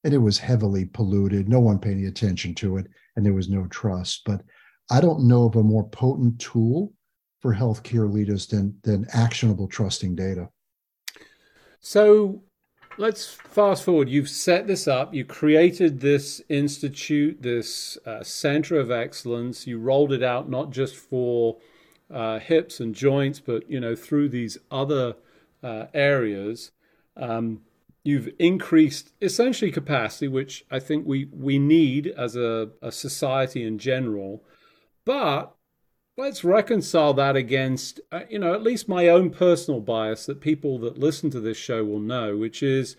and 0.04 0.14
it 0.14 0.18
was 0.18 0.38
heavily 0.38 0.84
polluted. 0.84 1.48
No 1.48 1.60
one 1.60 1.78
paid 1.78 1.92
any 1.92 2.06
attention 2.06 2.54
to 2.56 2.78
it 2.78 2.86
and 3.16 3.24
there 3.24 3.32
was 3.32 3.48
no 3.48 3.66
trust. 3.68 4.22
But 4.24 4.42
I 4.90 5.00
don't 5.00 5.26
know 5.26 5.44
of 5.44 5.56
a 5.56 5.62
more 5.62 5.88
potent 5.88 6.40
tool 6.40 6.92
for 7.40 7.54
healthcare 7.54 8.12
leaders 8.12 8.46
than, 8.46 8.76
than 8.82 9.06
actionable 9.12 9.68
trusting 9.68 10.16
data. 10.16 10.48
So 11.80 12.42
let's 12.96 13.26
fast 13.28 13.84
forward. 13.84 14.08
You've 14.08 14.28
set 14.28 14.66
this 14.66 14.88
up, 14.88 15.14
you 15.14 15.24
created 15.24 16.00
this 16.00 16.42
institute, 16.48 17.40
this 17.40 17.96
uh, 18.06 18.22
center 18.24 18.80
of 18.80 18.90
excellence, 18.90 19.66
you 19.66 19.78
rolled 19.78 20.12
it 20.12 20.22
out 20.22 20.50
not 20.50 20.70
just 20.70 20.96
for 20.96 21.58
uh, 22.10 22.38
hips 22.38 22.80
and 22.80 22.94
joints, 22.94 23.40
but 23.40 23.68
you 23.70 23.80
know 23.80 23.94
through 23.94 24.28
these 24.28 24.58
other 24.70 25.16
uh, 25.62 25.86
areas, 25.94 26.70
um, 27.16 27.60
you've 28.04 28.30
increased 28.38 29.12
essentially 29.20 29.70
capacity, 29.70 30.28
which 30.28 30.64
I 30.70 30.78
think 30.78 31.06
we 31.06 31.28
we 31.32 31.58
need 31.58 32.06
as 32.06 32.36
a, 32.36 32.70
a 32.80 32.92
society 32.92 33.64
in 33.64 33.78
general. 33.78 34.42
But 35.04 35.54
let's 36.16 36.44
reconcile 36.44 37.14
that 37.14 37.36
against 37.36 38.00
uh, 38.10 38.22
you 38.28 38.38
know 38.38 38.54
at 38.54 38.62
least 38.62 38.88
my 38.88 39.08
own 39.08 39.30
personal 39.30 39.80
bias 39.80 40.26
that 40.26 40.40
people 40.40 40.78
that 40.80 40.98
listen 40.98 41.30
to 41.30 41.40
this 41.40 41.58
show 41.58 41.84
will 41.84 42.00
know, 42.00 42.36
which 42.36 42.62
is 42.62 42.96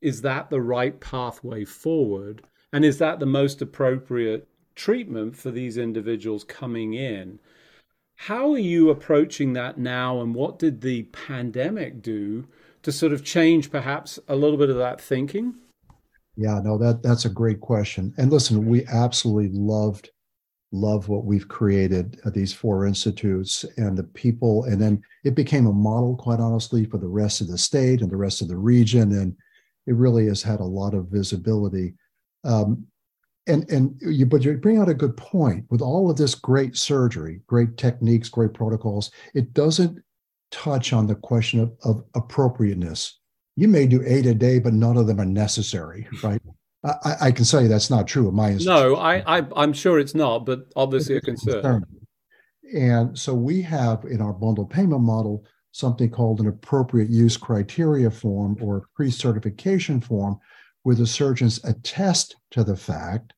is 0.00 0.22
that 0.22 0.50
the 0.50 0.60
right 0.60 1.00
pathway 1.00 1.64
forward, 1.64 2.42
and 2.72 2.84
is 2.84 2.98
that 2.98 3.20
the 3.20 3.26
most 3.26 3.62
appropriate 3.62 4.48
treatment 4.74 5.36
for 5.36 5.50
these 5.50 5.76
individuals 5.76 6.44
coming 6.44 6.94
in? 6.94 7.38
How 8.26 8.52
are 8.52 8.58
you 8.58 8.90
approaching 8.90 9.54
that 9.54 9.78
now, 9.78 10.20
and 10.20 10.32
what 10.32 10.56
did 10.56 10.80
the 10.80 11.02
pandemic 11.02 12.02
do 12.02 12.46
to 12.84 12.92
sort 12.92 13.12
of 13.12 13.24
change 13.24 13.68
perhaps 13.68 14.20
a 14.28 14.36
little 14.36 14.56
bit 14.56 14.70
of 14.70 14.76
that 14.76 15.00
thinking? 15.00 15.56
Yeah, 16.36 16.60
no, 16.62 16.78
that 16.78 17.02
that's 17.02 17.24
a 17.24 17.28
great 17.28 17.60
question. 17.60 18.14
And 18.18 18.30
listen, 18.30 18.64
we 18.64 18.86
absolutely 18.86 19.58
loved 19.58 20.10
love 20.70 21.08
what 21.08 21.24
we've 21.24 21.48
created 21.48 22.20
at 22.24 22.32
these 22.32 22.52
four 22.52 22.86
institutes 22.86 23.64
and 23.76 23.98
the 23.98 24.04
people, 24.04 24.66
and 24.66 24.80
then 24.80 25.02
it 25.24 25.34
became 25.34 25.66
a 25.66 25.72
model, 25.72 26.14
quite 26.14 26.38
honestly, 26.38 26.84
for 26.84 26.98
the 26.98 27.08
rest 27.08 27.40
of 27.40 27.48
the 27.48 27.58
state 27.58 28.02
and 28.02 28.10
the 28.10 28.16
rest 28.16 28.40
of 28.40 28.46
the 28.46 28.56
region, 28.56 29.10
and 29.10 29.34
it 29.88 29.96
really 29.96 30.26
has 30.26 30.44
had 30.44 30.60
a 30.60 30.64
lot 30.64 30.94
of 30.94 31.08
visibility. 31.08 31.94
Um, 32.44 32.86
and 33.46 33.68
and 33.70 33.96
you 34.00 34.26
but 34.26 34.44
you 34.44 34.56
bring 34.56 34.78
out 34.78 34.88
a 34.88 34.94
good 34.94 35.16
point 35.16 35.64
with 35.70 35.80
all 35.80 36.10
of 36.10 36.16
this 36.16 36.34
great 36.34 36.76
surgery 36.76 37.40
great 37.46 37.76
techniques 37.76 38.28
great 38.28 38.54
protocols 38.54 39.10
it 39.34 39.52
doesn't 39.52 39.98
touch 40.50 40.92
on 40.92 41.06
the 41.06 41.14
question 41.14 41.60
of, 41.60 41.72
of 41.84 42.04
appropriateness 42.14 43.18
you 43.56 43.68
may 43.68 43.86
do 43.86 44.02
eight 44.06 44.26
a 44.26 44.34
day 44.34 44.58
but 44.58 44.72
none 44.72 44.96
of 44.96 45.06
them 45.06 45.20
are 45.20 45.26
necessary 45.26 46.06
right 46.22 46.40
I, 46.84 47.14
I 47.20 47.30
can 47.32 47.44
say 47.44 47.68
that's 47.68 47.90
not 47.90 48.08
true 48.08 48.26
of 48.26 48.34
my 48.34 48.50
institution. 48.50 48.74
no 48.74 48.96
I, 48.96 49.38
I 49.38 49.46
i'm 49.56 49.72
sure 49.72 49.98
it's 49.98 50.14
not 50.14 50.40
but 50.46 50.66
obviously 50.76 51.16
it's 51.16 51.26
a 51.26 51.30
concern. 51.30 51.52
concern 51.62 51.86
and 52.74 53.18
so 53.18 53.34
we 53.34 53.60
have 53.62 54.04
in 54.04 54.20
our 54.20 54.32
bundle 54.32 54.66
payment 54.66 55.02
model 55.02 55.44
something 55.72 56.10
called 56.10 56.40
an 56.40 56.48
appropriate 56.48 57.08
use 57.08 57.36
criteria 57.36 58.10
form 58.10 58.56
or 58.60 58.86
pre-certification 58.94 60.00
form 60.00 60.38
where 60.82 60.96
the 60.96 61.06
surgeons 61.06 61.62
attest 61.64 62.36
to 62.50 62.64
the 62.64 62.76
fact 62.76 63.32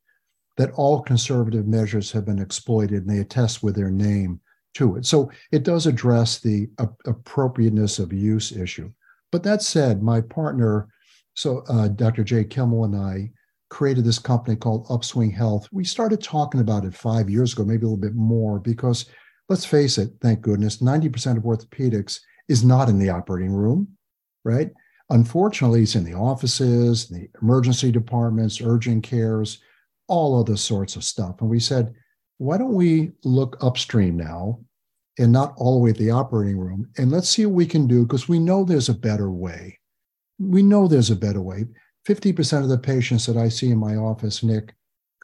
that 0.56 0.72
all 0.72 1.02
conservative 1.02 1.66
measures 1.66 2.12
have 2.12 2.24
been 2.24 2.38
exploited 2.38 3.02
and 3.02 3.10
they 3.10 3.20
attest 3.20 3.62
with 3.62 3.74
their 3.74 3.90
name 3.90 4.40
to 4.74 4.96
it. 4.96 5.06
So 5.06 5.30
it 5.52 5.62
does 5.62 5.86
address 5.86 6.38
the 6.38 6.68
appropriateness 7.06 7.98
of 7.98 8.12
use 8.12 8.52
issue. 8.52 8.90
But 9.32 9.42
that 9.44 9.62
said, 9.62 10.02
my 10.02 10.20
partner, 10.20 10.88
so 11.34 11.64
uh, 11.68 11.88
Dr. 11.88 12.22
Jay 12.24 12.44
Kimmel 12.44 12.84
and 12.84 12.96
I 12.96 13.30
created 13.68 14.04
this 14.04 14.18
company 14.18 14.56
called 14.56 14.86
Upswing 14.88 15.32
Health. 15.32 15.68
We 15.72 15.84
started 15.84 16.22
talking 16.22 16.60
about 16.60 16.84
it 16.84 16.94
five 16.94 17.28
years 17.28 17.52
ago, 17.52 17.64
maybe 17.64 17.84
a 17.84 17.88
little 17.88 17.96
bit 17.96 18.14
more, 18.14 18.60
because 18.60 19.06
let's 19.48 19.64
face 19.64 19.98
it, 19.98 20.10
thank 20.20 20.40
goodness, 20.40 20.78
90% 20.80 21.36
of 21.36 21.42
orthopedics 21.42 22.20
is 22.48 22.64
not 22.64 22.88
in 22.88 22.98
the 22.98 23.10
operating 23.10 23.52
room, 23.52 23.88
right? 24.44 24.70
Unfortunately, 25.10 25.82
it's 25.82 25.96
in 25.96 26.04
the 26.04 26.14
offices, 26.14 27.08
the 27.08 27.28
emergency 27.42 27.90
departments, 27.90 28.60
urgent 28.62 29.02
cares, 29.02 29.60
all 30.08 30.38
other 30.38 30.56
sorts 30.56 30.96
of 30.96 31.04
stuff. 31.04 31.40
And 31.40 31.50
we 31.50 31.60
said, 31.60 31.94
why 32.38 32.58
don't 32.58 32.74
we 32.74 33.12
look 33.22 33.56
upstream 33.60 34.16
now 34.16 34.60
and 35.18 35.30
not 35.30 35.54
all 35.56 35.74
the 35.74 35.80
way 35.80 35.90
at 35.90 35.98
the 35.98 36.10
operating 36.10 36.58
room? 36.58 36.88
And 36.96 37.10
let's 37.10 37.28
see 37.28 37.46
what 37.46 37.54
we 37.54 37.66
can 37.66 37.86
do 37.86 38.02
because 38.02 38.28
we 38.28 38.38
know 38.38 38.64
there's 38.64 38.88
a 38.88 38.94
better 38.94 39.30
way. 39.30 39.78
We 40.38 40.62
know 40.62 40.88
there's 40.88 41.10
a 41.10 41.16
better 41.16 41.42
way. 41.42 41.66
50% 42.08 42.62
of 42.62 42.68
the 42.68 42.78
patients 42.78 43.24
that 43.26 43.36
I 43.36 43.48
see 43.48 43.70
in 43.70 43.78
my 43.78 43.96
office, 43.96 44.42
Nick, 44.42 44.74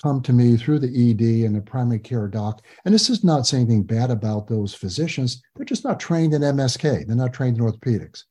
come 0.03 0.23
to 0.23 0.33
me 0.33 0.57
through 0.57 0.79
the 0.79 1.11
ED 1.11 1.47
and 1.47 1.55
the 1.55 1.61
primary 1.61 1.99
care 1.99 2.29
doc. 2.29 2.63
And 2.85 2.95
this 2.95 3.11
is 3.11 3.23
not 3.23 3.47
saying 3.47 3.67
anything 3.67 3.83
bad 3.83 4.11
about 4.11 4.47
those 4.47 4.73
physicians. 4.73 5.43
They're 5.57 5.67
just 5.67 5.85
not 5.85 6.01
trained 6.01 6.33
in 6.33 6.43
MSK. 6.43 7.07
They're 7.07 7.17
not 7.17 7.35
trained 7.35 7.59
in 7.59 7.65
orthopedics. 7.65 8.25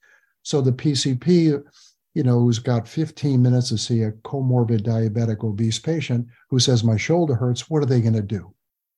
So 0.43 0.61
the 0.61 0.71
PCP, 0.71 1.61
you 2.13 2.23
know, 2.23 2.39
who's 2.39 2.59
got 2.59 2.87
15 2.87 3.41
minutes 3.41 3.69
to 3.69 3.77
see 3.77 4.03
a 4.03 4.11
comorbid 4.11 4.81
diabetic 4.81 5.43
obese 5.43 5.79
patient 5.79 6.27
who 6.49 6.59
says, 6.59 6.83
My 6.83 6.97
shoulder 6.97 7.35
hurts, 7.35 7.69
what 7.69 7.83
are 7.83 7.87
they 7.87 8.01
going 8.01 8.13
to 8.13 8.21
do? 8.21 8.53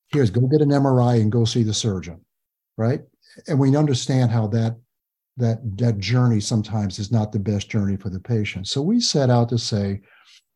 Here's 0.10 0.30
go 0.30 0.41
get 0.41 0.62
an 0.62 0.69
MRI 0.69 1.21
and 1.21 1.32
go 1.32 1.45
see 1.45 1.63
the 1.63 1.73
surgeon, 1.73 2.19
right? 2.77 3.01
And 3.47 3.60
we 3.60 3.75
understand 3.75 4.32
how 4.32 4.47
that 4.47 4.77
that 5.38 5.60
that 5.77 5.97
journey 5.97 6.39
sometimes 6.39 6.99
is 6.99 7.12
not 7.12 7.32
the 7.32 7.39
best 7.39 7.69
journey 7.69 7.95
for 7.95 8.10
the 8.10 8.19
patient. 8.19 8.67
So 8.67 8.82
we 8.82 8.99
set 8.99 9.30
out 9.30 9.49
to 9.49 9.58
say, 9.58 10.01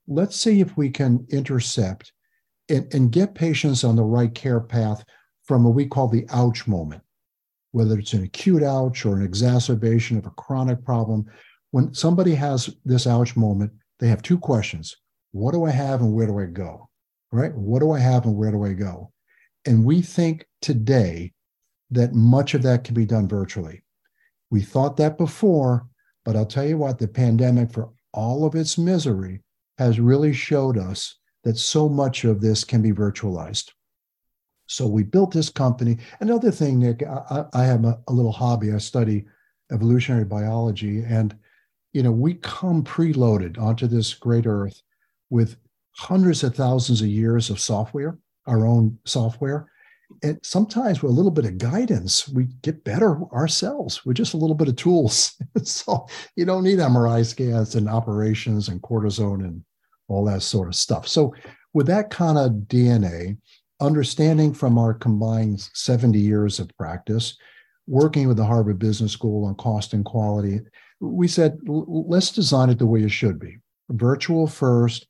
let's 0.08 0.36
see 0.36 0.60
if 0.60 0.76
we 0.76 0.90
can 0.90 1.26
intercept 1.30 2.12
and, 2.70 2.94
and 2.94 3.12
get 3.12 3.36
patients 3.36 3.84
on 3.84 3.96
the 3.96 4.04
right 4.04 4.34
care 4.34 4.60
path 4.60 5.04
from 5.46 5.64
what 5.64 5.76
we 5.76 5.86
call 5.86 6.08
the 6.08 6.26
ouch 6.32 6.68
moment 6.68 7.02
whether 7.76 8.00
it's 8.00 8.14
an 8.14 8.24
acute 8.24 8.64
ouch 8.64 9.06
or 9.06 9.18
an 9.18 9.22
exacerbation 9.22 10.18
of 10.18 10.26
a 10.26 10.30
chronic 10.30 10.82
problem. 10.86 11.26
When 11.72 11.94
somebody 11.94 12.34
has 12.34 12.74
this 12.86 13.06
ouch 13.06 13.36
moment, 13.36 13.70
they 14.00 14.08
have 14.08 14.22
two 14.22 14.38
questions 14.38 14.96
What 15.34 15.52
do 15.52 15.66
I 15.66 15.72
have 15.72 16.00
and 16.00 16.14
where 16.14 16.26
do 16.26 16.40
I 16.40 16.46
go? 16.46 16.88
Right? 17.34 17.54
What 17.54 17.80
do 17.80 17.92
I 17.92 18.00
have 18.00 18.24
and 18.24 18.38
where 18.38 18.52
do 18.52 18.64
I 18.64 18.72
go? 18.72 19.12
And 19.66 19.84
we 19.84 20.02
think 20.02 20.46
today 20.62 21.34
that 21.92 22.14
much 22.14 22.54
of 22.54 22.62
that 22.62 22.86
can 22.86 22.96
be 22.96 23.06
done 23.06 23.28
virtually. 23.28 23.84
We 24.50 24.62
thought 24.62 24.96
that 24.96 25.18
before, 25.18 25.86
but 26.24 26.38
I'll 26.38 26.46
tell 26.46 26.66
you 26.66 26.78
what, 26.78 26.98
the 26.98 27.10
pandemic, 27.10 27.74
for 27.74 27.90
all 28.14 28.46
of 28.46 28.56
its 28.56 28.78
misery, 28.78 29.42
has 29.80 30.00
really 30.00 30.32
showed 30.32 30.78
us 30.78 31.18
that 31.44 31.58
so 31.58 31.90
much 31.90 32.24
of 32.24 32.40
this 32.40 32.64
can 32.64 32.82
be 32.82 32.94
virtualized. 32.94 33.72
So 34.68 34.88
we 34.88 35.04
built 35.04 35.32
this 35.32 35.50
company. 35.50 35.98
Another 36.20 36.52
thing, 36.52 36.80
Nick, 36.80 37.04
I, 37.04 37.46
I 37.54 37.64
have 37.64 37.86
a, 37.86 38.00
a, 38.08 38.14
little 38.14 38.32
hobby. 38.32 38.72
I 38.72 38.78
study 38.78 39.26
evolutionary 39.72 40.26
biology, 40.26 41.04
and 41.04 41.36
you 41.94 42.04
know 42.04 42.12
we 42.12 42.36
come 42.36 42.84
preloaded 42.84 43.60
onto 43.60 43.88
this 43.88 44.14
great 44.14 44.48
Earth 44.48 44.82
with 45.30 45.58
hundreds 45.92 46.44
of 46.44 46.56
thousands 46.56 47.02
of 47.02 47.08
years 47.08 47.50
of 47.50 47.60
software, 47.60 48.18
our 48.48 48.66
own 48.66 48.98
software. 49.06 49.72
And 50.24 50.40
sometimes 50.44 51.02
with 51.02 51.12
a 51.12 51.16
little 51.16 51.32
bit 51.32 51.46
of 51.46 51.58
guidance, 51.58 52.30
we 52.30 52.46
get 52.62 52.84
better 52.84 53.24
ourselves 53.34 54.06
with 54.06 54.18
just 54.18 54.34
a 54.34 54.38
little 54.38 54.56
bit 54.56 54.68
of 54.68 54.76
tools. 54.76 55.36
so 55.64 56.08
you 56.36 56.46
don't 56.46 56.64
need 56.64 56.80
MRI 56.80 57.26
scans 57.26 57.76
and 57.76 57.90
operations 57.90 58.68
and 58.68 58.82
cortisone 58.82 59.44
and 59.44 59.64
all 60.08 60.24
that 60.26 60.44
sort 60.44 60.68
of 60.68 60.76
stuff. 60.76 61.08
So 61.08 61.34
with 61.74 61.88
that 61.88 62.10
kind 62.10 62.38
of 62.38 62.52
DNA, 62.68 63.38
understanding 63.86 64.54
from 64.54 64.78
our 64.78 64.94
combined 64.94 65.70
70 65.74 66.20
years 66.20 66.60
of 66.60 66.76
practice, 66.78 67.38
working 67.88 68.28
with 68.28 68.38
the 68.38 68.46
Harvard 68.46 68.80
Business 68.80 69.12
School 69.12 69.46
on 69.46 69.56
cost 69.56 69.94
and 69.94 70.04
quality, 70.04 70.60
we 71.00 71.28
said, 71.28 71.58
let's 71.66 72.32
design 72.32 72.70
it 72.70 72.80
the 72.80 72.86
way 72.86 73.02
it 73.02 73.12
should 73.12 73.40
be. 73.40 73.58
Virtual 73.90 74.48
first, 74.48 75.08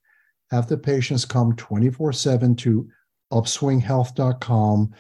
have 0.52 0.68
the 0.68 0.78
patients 0.78 1.26
come 1.26 1.56
24 1.56 2.14
7 2.14 2.56
to 2.56 2.88
upswinghealth.com, 3.32 4.94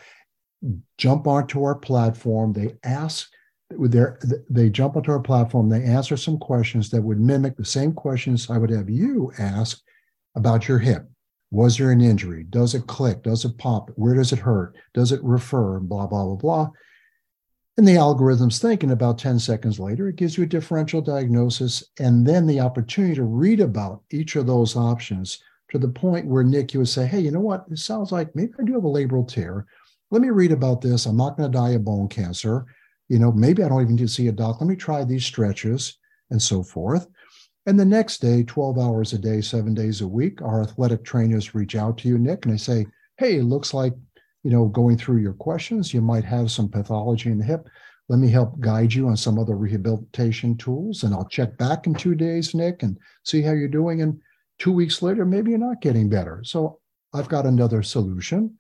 jump 0.97 1.27
onto 1.27 1.63
our 1.63 1.75
platform. 1.75 2.53
They 2.53 2.75
ask, 2.83 3.29
they 4.49 4.69
jump 4.69 4.95
onto 4.95 5.11
our 5.11 5.19
platform, 5.19 5.69
they 5.69 5.83
answer 5.83 6.17
some 6.17 6.37
questions 6.37 6.89
that 6.89 7.01
would 7.01 7.19
mimic 7.19 7.57
the 7.57 7.65
same 7.65 7.93
questions 7.93 8.49
I 8.49 8.57
would 8.57 8.71
have 8.71 8.89
you 8.89 9.31
ask 9.37 9.81
about 10.35 10.67
your 10.67 10.79
hip 10.79 11.07
was 11.55 11.77
there 11.77 11.91
an 11.91 12.01
injury? 12.01 12.43
Does 12.49 12.75
it 12.75 12.85
click? 12.85 13.23
Does 13.23 13.45
it 13.45 13.57
pop? 13.57 13.89
Where 13.95 14.13
does 14.13 14.33
it 14.33 14.39
hurt? 14.39 14.75
Does 14.93 15.13
it 15.13 15.23
refer? 15.23 15.79
Blah, 15.79 16.07
blah, 16.07 16.25
blah, 16.25 16.35
blah. 16.35 16.69
And 17.77 17.87
the 17.87 17.97
algorithm's 17.97 18.59
thinking 18.59 18.91
about 18.91 19.17
10 19.17 19.39
seconds 19.39 19.79
later, 19.79 20.07
it 20.07 20.17
gives 20.17 20.37
you 20.37 20.43
a 20.43 20.47
differential 20.47 21.01
diagnosis 21.01 21.83
and 21.99 22.25
then 22.25 22.45
the 22.45 22.59
opportunity 22.59 23.15
to 23.15 23.23
read 23.23 23.61
about 23.61 24.01
each 24.11 24.35
of 24.35 24.47
those 24.47 24.75
options 24.75 25.39
to 25.71 25.77
the 25.77 25.87
point 25.87 26.25
where 26.27 26.43
Nick, 26.43 26.73
you 26.73 26.81
would 26.81 26.89
say, 26.89 27.05
hey, 27.05 27.19
you 27.19 27.31
know 27.31 27.39
what? 27.39 27.65
It 27.71 27.79
sounds 27.79 28.11
like 28.11 28.35
maybe 28.35 28.53
I 28.59 28.63
do 28.63 28.73
have 28.73 28.83
a 28.83 28.87
labral 28.87 29.27
tear. 29.27 29.65
let 30.11 30.21
me 30.21 30.29
read 30.29 30.51
about 30.51 30.81
this. 30.81 31.05
I'm 31.05 31.17
not 31.17 31.37
going 31.37 31.51
to 31.51 31.57
die 31.57 31.71
of 31.71 31.85
bone 31.85 32.07
cancer. 32.07 32.65
You 33.07 33.19
know, 33.19 33.31
maybe 33.31 33.63
I 33.63 33.69
don't 33.69 33.81
even 33.81 33.95
need 33.95 34.01
to 34.01 34.07
see 34.07 34.27
a 34.27 34.31
doc. 34.31 34.59
Let 34.59 34.67
me 34.67 34.75
try 34.75 35.03
these 35.03 35.25
stretches 35.25 35.97
and 36.31 36.41
so 36.41 36.63
forth. 36.63 37.07
And 37.65 37.79
the 37.79 37.85
next 37.85 38.21
day, 38.21 38.43
12 38.43 38.77
hours 38.77 39.13
a 39.13 39.17
day, 39.17 39.41
seven 39.41 39.73
days 39.73 40.01
a 40.01 40.07
week, 40.07 40.41
our 40.41 40.61
athletic 40.61 41.03
trainers 41.03 41.55
reach 41.55 41.75
out 41.75 41.97
to 41.99 42.07
you, 42.07 42.17
Nick, 42.17 42.45
and 42.45 42.53
they 42.53 42.57
say, 42.57 42.85
Hey, 43.17 43.37
it 43.37 43.43
looks 43.43 43.73
like, 43.73 43.93
you 44.43 44.51
know, 44.51 44.65
going 44.65 44.97
through 44.97 45.17
your 45.17 45.33
questions, 45.33 45.93
you 45.93 46.01
might 46.01 46.25
have 46.25 46.51
some 46.51 46.69
pathology 46.69 47.31
in 47.31 47.39
the 47.39 47.45
hip. 47.45 47.67
Let 48.07 48.19
me 48.19 48.29
help 48.29 48.59
guide 48.59 48.93
you 48.93 49.07
on 49.07 49.17
some 49.17 49.39
other 49.39 49.55
rehabilitation 49.55 50.57
tools. 50.57 51.03
And 51.03 51.13
I'll 51.15 51.27
check 51.27 51.57
back 51.57 51.87
in 51.87 51.95
two 51.95 52.13
days, 52.13 52.53
Nick, 52.53 52.83
and 52.83 52.97
see 53.23 53.41
how 53.41 53.53
you're 53.53 53.67
doing. 53.67 54.03
And 54.03 54.21
two 54.59 54.71
weeks 54.71 55.01
later, 55.01 55.25
maybe 55.25 55.49
you're 55.49 55.59
not 55.59 55.81
getting 55.81 56.07
better. 56.07 56.41
So 56.43 56.79
I've 57.13 57.29
got 57.29 57.47
another 57.47 57.81
solution. 57.81 58.57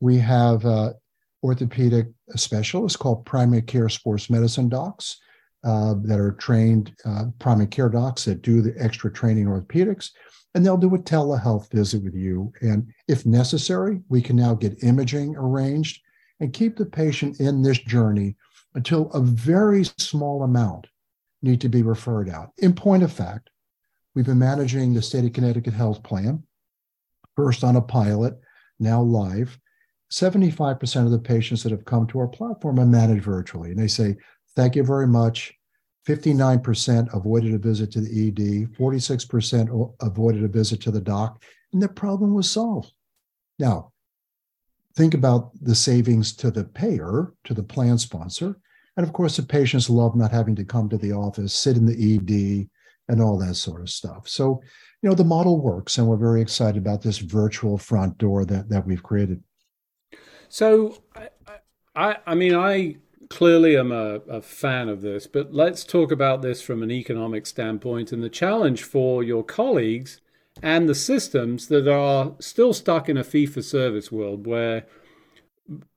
We 0.00 0.16
have 0.18 0.64
uh, 0.64 0.94
orthopedic 1.42 2.06
specialists 2.36 2.96
called 2.96 3.26
primary 3.26 3.62
care 3.62 3.90
sports 3.90 4.30
medicine 4.30 4.70
docs 4.70 5.18
uh, 5.64 5.94
that 6.02 6.18
are 6.18 6.32
trained 6.32 6.94
uh, 7.04 7.24
primary 7.38 7.66
care 7.66 7.88
docs 7.88 8.24
that 8.24 8.42
do 8.42 8.62
the 8.62 8.74
extra 8.78 9.12
training 9.12 9.46
orthopedics, 9.46 10.10
and 10.54 10.64
they'll 10.64 10.76
do 10.76 10.94
a 10.94 10.98
telehealth 10.98 11.70
visit 11.70 12.02
with 12.02 12.14
you. 12.14 12.52
And 12.62 12.92
if 13.08 13.26
necessary, 13.26 14.00
we 14.08 14.22
can 14.22 14.36
now 14.36 14.54
get 14.54 14.82
imaging 14.82 15.36
arranged 15.36 16.00
and 16.40 16.52
keep 16.52 16.76
the 16.76 16.86
patient 16.86 17.40
in 17.40 17.62
this 17.62 17.78
journey 17.78 18.36
until 18.74 19.10
a 19.10 19.20
very 19.20 19.84
small 19.84 20.42
amount 20.42 20.86
need 21.42 21.60
to 21.62 21.68
be 21.68 21.82
referred 21.82 22.28
out. 22.28 22.52
In 22.58 22.74
point 22.74 23.02
of 23.02 23.12
fact, 23.12 23.50
we've 24.14 24.26
been 24.26 24.38
managing 24.38 24.94
the 24.94 25.02
state 25.02 25.24
of 25.24 25.32
Connecticut 25.32 25.74
health 25.74 26.02
plan, 26.02 26.42
first 27.34 27.64
on 27.64 27.76
a 27.76 27.82
pilot, 27.82 28.38
now 28.78 29.02
live. 29.02 29.58
75% 30.12 31.04
of 31.04 31.10
the 31.10 31.18
patients 31.18 31.62
that 31.62 31.72
have 31.72 31.84
come 31.84 32.06
to 32.06 32.18
our 32.18 32.28
platform 32.28 32.78
are 32.78 32.86
managed 32.86 33.24
virtually. 33.24 33.70
And 33.70 33.78
they 33.78 33.88
say, 33.88 34.16
Thank 34.56 34.74
you 34.74 34.82
very 34.82 35.06
much. 35.06 35.52
59% 36.08 37.14
avoided 37.14 37.52
a 37.52 37.58
visit 37.58 37.90
to 37.92 38.00
the 38.00 38.28
ED, 38.28 38.72
46% 38.76 39.94
avoided 40.00 40.44
a 40.44 40.48
visit 40.48 40.80
to 40.82 40.90
the 40.90 41.00
doc, 41.00 41.42
and 41.72 41.82
the 41.82 41.88
problem 41.88 42.32
was 42.32 42.50
solved. 42.50 42.92
Now, 43.58 43.92
think 44.96 45.14
about 45.14 45.50
the 45.60 45.74
savings 45.74 46.32
to 46.36 46.50
the 46.50 46.64
payer, 46.64 47.32
to 47.44 47.54
the 47.54 47.62
plan 47.62 47.98
sponsor. 47.98 48.56
And 48.96 49.06
of 49.06 49.12
course, 49.12 49.36
the 49.36 49.42
patients 49.42 49.90
love 49.90 50.16
not 50.16 50.30
having 50.30 50.54
to 50.56 50.64
come 50.64 50.88
to 50.88 50.96
the 50.96 51.12
office, 51.12 51.52
sit 51.52 51.76
in 51.76 51.84
the 51.84 52.14
ED, 52.14 52.68
and 53.08 53.20
all 53.20 53.38
that 53.38 53.54
sort 53.54 53.80
of 53.80 53.90
stuff. 53.90 54.28
So, 54.28 54.60
you 55.02 55.08
know, 55.08 55.14
the 55.14 55.24
model 55.24 55.60
works, 55.60 55.98
and 55.98 56.06
we're 56.06 56.16
very 56.16 56.40
excited 56.40 56.78
about 56.78 57.02
this 57.02 57.18
virtual 57.18 57.78
front 57.78 58.16
door 58.18 58.44
that, 58.44 58.68
that 58.68 58.86
we've 58.86 59.02
created. 59.02 59.42
So, 60.48 61.02
I, 61.94 62.16
I 62.26 62.34
mean, 62.34 62.54
I 62.54 62.96
clearly 63.28 63.76
am 63.76 63.92
a, 63.92 64.20
a, 64.28 64.40
fan 64.40 64.88
of 64.88 65.00
this, 65.02 65.26
but 65.26 65.52
let's 65.52 65.84
talk 65.84 66.12
about 66.12 66.42
this 66.42 66.62
from 66.62 66.82
an 66.82 66.90
economic 66.90 67.46
standpoint 67.46 68.12
and 68.12 68.22
the 68.22 68.28
challenge 68.28 68.82
for 68.82 69.22
your 69.22 69.42
colleagues 69.42 70.20
and 70.62 70.88
the 70.88 70.94
systems 70.94 71.68
that 71.68 71.88
are 71.88 72.34
still 72.38 72.72
stuck 72.72 73.08
in 73.08 73.16
a 73.16 73.24
fee 73.24 73.46
for 73.46 73.62
service 73.62 74.10
world 74.10 74.46
where 74.46 74.86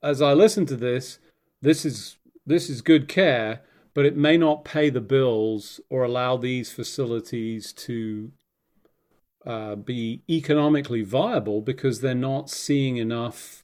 as 0.02 0.22
I 0.22 0.34
listen 0.34 0.66
to 0.68 0.76
this, 0.76 1.20
this 1.62 1.86
is 1.86 2.18
this 2.46 2.70
is 2.70 2.82
good 2.82 3.08
care, 3.08 3.62
but 3.94 4.06
it 4.06 4.18
may 4.18 4.38
not 4.38 4.66
pay 4.66 4.90
the 4.90 5.02
bills 5.02 5.80
or 5.90 6.04
allow 6.04 6.36
these 6.36 6.72
facilities 6.72 7.72
to 7.74 8.32
uh, 9.46 9.76
be 9.76 10.24
economically 10.30 11.04
viable 11.04 11.62
because 11.62 12.02
they're 12.02 12.16
not 12.16 12.50
seeing 12.50 12.98
enough 12.98 13.64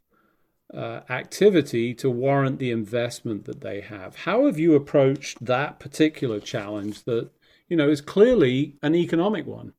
uh, 0.73 1.01
activity 1.10 1.93
to 1.93 2.10
warrant 2.10 2.60
the 2.60 2.71
investment 2.71 3.45
that 3.45 3.62
they 3.62 3.82
have. 3.82 4.15
How 4.15 4.45
have 4.45 4.58
you 4.58 4.75
approached 4.75 5.43
that 5.45 5.80
particular 5.80 6.39
challenge 6.39 7.04
that 7.04 7.30
you 7.69 7.78
know 7.78 7.89
is 7.89 8.01
clearly 8.01 8.75
an 8.82 8.95
economic 8.95 9.45
one? 9.45 9.73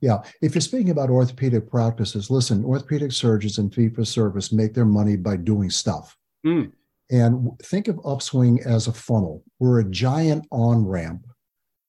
Yeah, 0.00 0.18
if 0.42 0.54
you're 0.54 0.60
speaking 0.60 0.90
about 0.90 1.10
orthopedic 1.10 1.70
practices, 1.70 2.30
listen, 2.30 2.64
orthopedic 2.64 3.12
surgeons 3.12 3.58
and 3.58 3.74
fee 3.74 3.88
for 3.88 4.04
service 4.04 4.52
make 4.52 4.74
their 4.74 4.84
money 4.84 5.16
by 5.16 5.36
doing 5.36 5.70
stuff. 5.70 6.16
Mm. 6.44 6.72
And 7.10 7.50
think 7.62 7.88
of 7.88 7.96
Upswing 8.04 8.64
as 8.66 8.88
a 8.88 8.92
funnel. 8.92 9.42
We're 9.58 9.80
a 9.80 9.90
giant 9.90 10.46
on 10.50 10.86
ramp, 10.86 11.24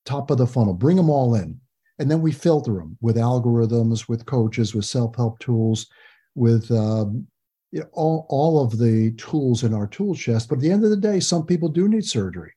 top 0.05 0.31
of 0.31 0.37
the 0.37 0.47
funnel. 0.47 0.73
Bring 0.73 0.95
them 0.95 1.09
all 1.09 1.35
in. 1.35 1.59
And 1.99 2.09
then 2.09 2.21
we 2.21 2.31
filter 2.31 2.73
them 2.73 2.97
with 3.01 3.15
algorithms, 3.17 4.07
with 4.07 4.25
coaches, 4.25 4.75
with 4.75 4.85
self 4.85 5.15
help 5.15 5.39
tools, 5.39 5.87
with 6.35 6.69
um, 6.71 7.27
you 7.71 7.81
know, 7.81 7.87
all, 7.93 8.25
all 8.29 8.63
of 8.63 8.77
the 8.77 9.11
tools 9.17 9.63
in 9.63 9.73
our 9.73 9.87
tool 9.87 10.15
chest. 10.15 10.49
But 10.49 10.55
at 10.55 10.61
the 10.61 10.71
end 10.71 10.83
of 10.83 10.89
the 10.89 10.97
day, 10.97 11.19
some 11.19 11.45
people 11.45 11.69
do 11.69 11.87
need 11.87 12.05
surgery. 12.05 12.53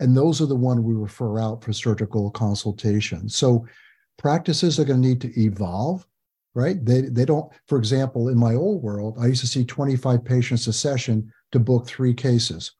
And 0.00 0.16
those 0.16 0.40
are 0.40 0.46
the 0.46 0.56
one 0.56 0.82
we 0.82 0.94
refer 0.94 1.38
out 1.38 1.62
for 1.62 1.72
surgical 1.72 2.30
consultation. 2.30 3.28
So 3.28 3.66
practices 4.18 4.78
are 4.78 4.84
going 4.84 5.02
to 5.02 5.08
need 5.08 5.20
to 5.22 5.40
evolve, 5.40 6.06
right? 6.54 6.82
They, 6.84 7.02
they 7.02 7.24
don't, 7.24 7.50
for 7.68 7.78
example, 7.78 8.28
in 8.28 8.38
my 8.38 8.54
old 8.54 8.82
world, 8.82 9.16
I 9.20 9.26
used 9.26 9.42
to 9.42 9.46
see 9.46 9.64
25 9.64 10.24
patients 10.24 10.66
a 10.66 10.72
session 10.72 11.30
to 11.52 11.58
book 11.58 11.86
three 11.86 12.14
cases. 12.14 12.72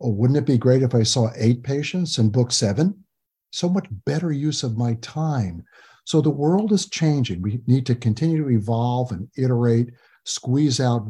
Oh, 0.00 0.10
wouldn't 0.10 0.38
it 0.38 0.46
be 0.46 0.58
great 0.58 0.82
if 0.82 0.94
I 0.94 1.04
saw 1.04 1.30
eight 1.36 1.62
patients 1.62 2.18
and 2.18 2.32
book 2.32 2.50
seven? 2.50 3.04
So 3.52 3.68
much 3.68 3.86
better 4.04 4.32
use 4.32 4.64
of 4.64 4.76
my 4.76 4.94
time. 4.94 5.64
So 6.04 6.20
the 6.20 6.30
world 6.30 6.72
is 6.72 6.86
changing. 6.86 7.40
We 7.40 7.60
need 7.66 7.86
to 7.86 7.94
continue 7.94 8.42
to 8.42 8.50
evolve 8.50 9.12
and 9.12 9.28
iterate, 9.36 9.90
squeeze 10.24 10.80
out 10.80 11.06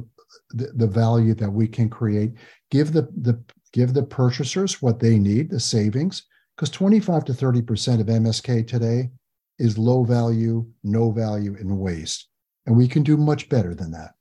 the, 0.51 0.73
the 0.75 0.87
value 0.87 1.35
that 1.35 1.51
we 1.51 1.67
can 1.67 1.89
create. 1.89 2.33
Give 2.71 2.93
the, 2.93 3.03
the 3.17 3.43
give 3.73 3.95
the 3.95 4.03
purchasers 4.03 4.81
what 4.81 5.01
they 5.01 5.19
need 5.19 5.51
the 5.51 5.61
savings 5.61 6.23
because 6.57 6.71
25 6.71 7.25
to 7.25 7.33
30% 7.33 8.01
of 8.01 8.07
msk 8.07 8.69
today 8.69 9.11
is 9.59 9.77
low 9.77 10.05
value 10.05 10.65
no 10.83 11.11
value 11.11 11.57
and 11.59 11.79
waste. 11.79 12.29
And 12.67 12.77
we 12.77 12.89
can 12.89 13.03
do 13.03 13.17
much 13.17 13.49
better 13.49 13.75
than 13.75 13.91
that. 13.91 14.15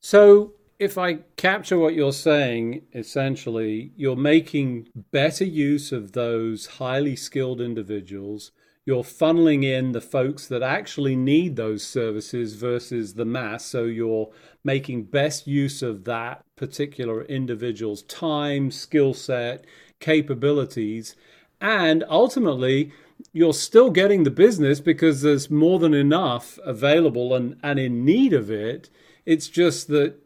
So 0.00 0.54
if 0.78 0.96
i 0.96 1.14
capture 1.36 1.78
what 1.78 1.94
you're 1.94 2.12
saying 2.12 2.82
essentially 2.94 3.92
you're 3.96 4.16
making 4.16 4.88
better 5.10 5.44
use 5.44 5.90
of 5.92 6.12
those 6.12 6.66
highly 6.66 7.16
skilled 7.16 7.60
individuals 7.60 8.52
you're 8.88 9.04
funneling 9.04 9.64
in 9.64 9.92
the 9.92 10.00
folks 10.00 10.46
that 10.46 10.62
actually 10.62 11.14
need 11.14 11.56
those 11.56 11.84
services 11.84 12.54
versus 12.54 13.12
the 13.12 13.24
mass. 13.26 13.66
So 13.66 13.84
you're 13.84 14.30
making 14.64 15.02
best 15.04 15.46
use 15.46 15.82
of 15.82 16.04
that 16.04 16.40
particular 16.56 17.22
individual's 17.24 18.02
time, 18.04 18.70
skill 18.70 19.12
set, 19.12 19.66
capabilities, 20.00 21.16
and 21.60 22.02
ultimately 22.08 22.90
you're 23.34 23.52
still 23.52 23.90
getting 23.90 24.24
the 24.24 24.30
business 24.30 24.80
because 24.80 25.20
there's 25.20 25.50
more 25.50 25.78
than 25.78 25.92
enough 25.92 26.58
available 26.64 27.34
and, 27.34 27.60
and 27.62 27.78
in 27.78 28.06
need 28.06 28.32
of 28.32 28.50
it. 28.50 28.88
It's 29.26 29.48
just 29.48 29.88
that 29.88 30.16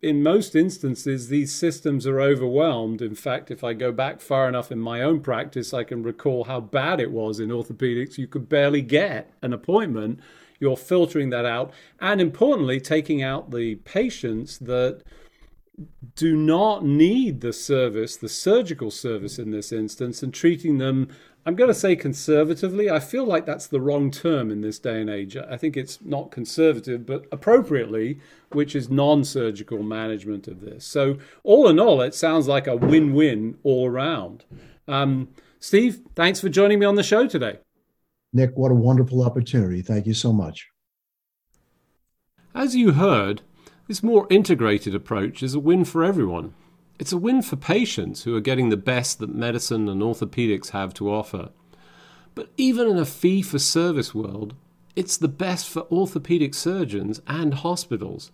in 0.00 0.22
most 0.22 0.54
instances, 0.54 1.28
these 1.28 1.54
systems 1.54 2.06
are 2.06 2.20
overwhelmed. 2.20 3.02
In 3.02 3.14
fact, 3.14 3.50
if 3.50 3.62
I 3.62 3.74
go 3.74 3.92
back 3.92 4.20
far 4.20 4.48
enough 4.48 4.72
in 4.72 4.78
my 4.78 5.02
own 5.02 5.20
practice, 5.20 5.74
I 5.74 5.84
can 5.84 6.02
recall 6.02 6.44
how 6.44 6.60
bad 6.60 7.00
it 7.00 7.10
was 7.10 7.40
in 7.40 7.50
orthopedics. 7.50 8.16
You 8.16 8.26
could 8.26 8.48
barely 8.48 8.80
get 8.80 9.30
an 9.42 9.52
appointment. 9.52 10.20
You're 10.58 10.76
filtering 10.76 11.30
that 11.30 11.44
out. 11.44 11.72
And 12.00 12.20
importantly, 12.20 12.80
taking 12.80 13.22
out 13.22 13.50
the 13.50 13.74
patients 13.76 14.58
that 14.60 15.02
do 16.14 16.34
not 16.34 16.84
need 16.84 17.42
the 17.42 17.52
service, 17.52 18.16
the 18.16 18.30
surgical 18.30 18.90
service 18.90 19.38
in 19.38 19.50
this 19.50 19.72
instance, 19.72 20.22
and 20.22 20.32
treating 20.32 20.78
them 20.78 21.08
I'm 21.46 21.54
going 21.54 21.68
to 21.68 21.74
say 21.74 21.94
conservatively. 21.94 22.90
I 22.90 22.98
feel 22.98 23.24
like 23.24 23.46
that's 23.46 23.68
the 23.68 23.80
wrong 23.80 24.10
term 24.10 24.50
in 24.50 24.62
this 24.62 24.80
day 24.80 25.00
and 25.00 25.08
age. 25.08 25.36
I 25.36 25.56
think 25.56 25.76
it's 25.76 26.00
not 26.02 26.32
conservative, 26.32 27.06
but 27.06 27.26
appropriately, 27.30 28.18
which 28.50 28.74
is 28.74 28.90
non 28.90 29.22
surgical 29.22 29.84
management 29.84 30.48
of 30.48 30.60
this. 30.60 30.84
So, 30.84 31.18
all 31.44 31.68
in 31.68 31.78
all, 31.78 32.00
it 32.02 32.16
sounds 32.16 32.48
like 32.48 32.66
a 32.66 32.74
win 32.74 33.14
win 33.14 33.58
all 33.62 33.88
around. 33.88 34.44
Um, 34.88 35.28
Steve, 35.60 36.00
thanks 36.16 36.40
for 36.40 36.48
joining 36.48 36.80
me 36.80 36.86
on 36.86 36.96
the 36.96 37.04
show 37.04 37.28
today. 37.28 37.60
Nick, 38.32 38.56
what 38.56 38.72
a 38.72 38.74
wonderful 38.74 39.22
opportunity. 39.22 39.82
Thank 39.82 40.06
you 40.06 40.14
so 40.14 40.32
much. 40.32 40.68
As 42.56 42.74
you 42.74 42.92
heard, 42.92 43.42
this 43.86 44.02
more 44.02 44.26
integrated 44.30 44.96
approach 44.96 45.44
is 45.44 45.54
a 45.54 45.60
win 45.60 45.84
for 45.84 46.02
everyone. 46.02 46.54
It's 46.98 47.12
a 47.12 47.18
win 47.18 47.42
for 47.42 47.56
patients 47.56 48.22
who 48.22 48.34
are 48.36 48.40
getting 48.40 48.70
the 48.70 48.76
best 48.76 49.18
that 49.18 49.34
medicine 49.34 49.88
and 49.88 50.00
orthopedics 50.02 50.70
have 50.70 50.94
to 50.94 51.10
offer. 51.10 51.50
But 52.34 52.50
even 52.56 52.88
in 52.88 52.96
a 52.96 53.04
fee 53.04 53.42
for 53.42 53.58
service 53.58 54.14
world, 54.14 54.54
it's 54.94 55.16
the 55.16 55.28
best 55.28 55.68
for 55.68 55.86
orthopedic 55.92 56.54
surgeons 56.54 57.20
and 57.26 57.52
hospitals, 57.54 58.30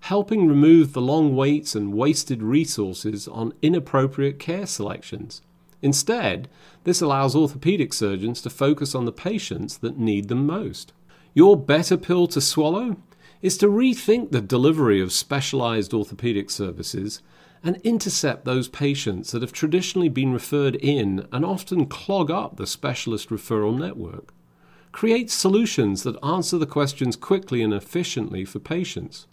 helping 0.00 0.46
remove 0.46 0.92
the 0.92 1.00
long 1.00 1.34
waits 1.34 1.74
and 1.74 1.94
wasted 1.94 2.42
resources 2.42 3.26
on 3.28 3.54
inappropriate 3.62 4.38
care 4.38 4.66
selections. 4.66 5.40
Instead, 5.80 6.48
this 6.84 7.00
allows 7.00 7.34
orthopedic 7.34 7.94
surgeons 7.94 8.42
to 8.42 8.50
focus 8.50 8.94
on 8.94 9.06
the 9.06 9.12
patients 9.12 9.78
that 9.78 9.98
need 9.98 10.28
them 10.28 10.46
most. 10.46 10.92
Your 11.34 11.56
better 11.56 11.96
pill 11.96 12.26
to 12.28 12.40
swallow? 12.40 12.96
is 13.42 13.58
to 13.58 13.66
rethink 13.66 14.30
the 14.30 14.40
delivery 14.40 15.00
of 15.00 15.12
specialized 15.12 15.92
orthopedic 15.92 16.48
services 16.48 17.20
and 17.64 17.76
intercept 17.84 18.44
those 18.44 18.68
patients 18.68 19.30
that 19.30 19.42
have 19.42 19.52
traditionally 19.52 20.08
been 20.08 20.32
referred 20.32 20.76
in 20.76 21.26
and 21.32 21.44
often 21.44 21.86
clog 21.86 22.30
up 22.30 22.56
the 22.56 22.66
specialist 22.66 23.28
referral 23.28 23.78
network. 23.78 24.32
Create 24.90 25.30
solutions 25.30 26.02
that 26.02 26.22
answer 26.22 26.58
the 26.58 26.66
questions 26.66 27.16
quickly 27.16 27.62
and 27.62 27.72
efficiently 27.72 28.44
for 28.44 28.58
patients. 28.58 29.26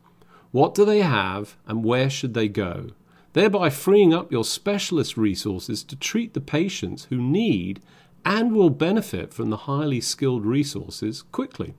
What 0.52 0.74
do 0.74 0.86
they 0.86 1.02
have 1.02 1.58
and 1.68 1.84
where 1.84 2.10
should 2.10 2.34
they 2.34 2.48
go? 2.48 2.92
Thereby 3.34 3.70
freeing 3.70 4.14
up 4.14 4.32
your 4.32 4.44
specialist 4.44 5.18
resources 5.18 5.84
to 5.84 5.96
treat 5.96 6.34
the 6.34 6.42
patients 6.42 7.06
who 7.06 7.18
need 7.18 7.82
and 8.26 8.54
will 8.54 8.70
benefit 8.70 9.34
from 9.34 9.50
the 9.50 9.58
highly 9.58 10.02
skilled 10.02 10.46
resources 10.46 11.24
quickly. 11.32 11.76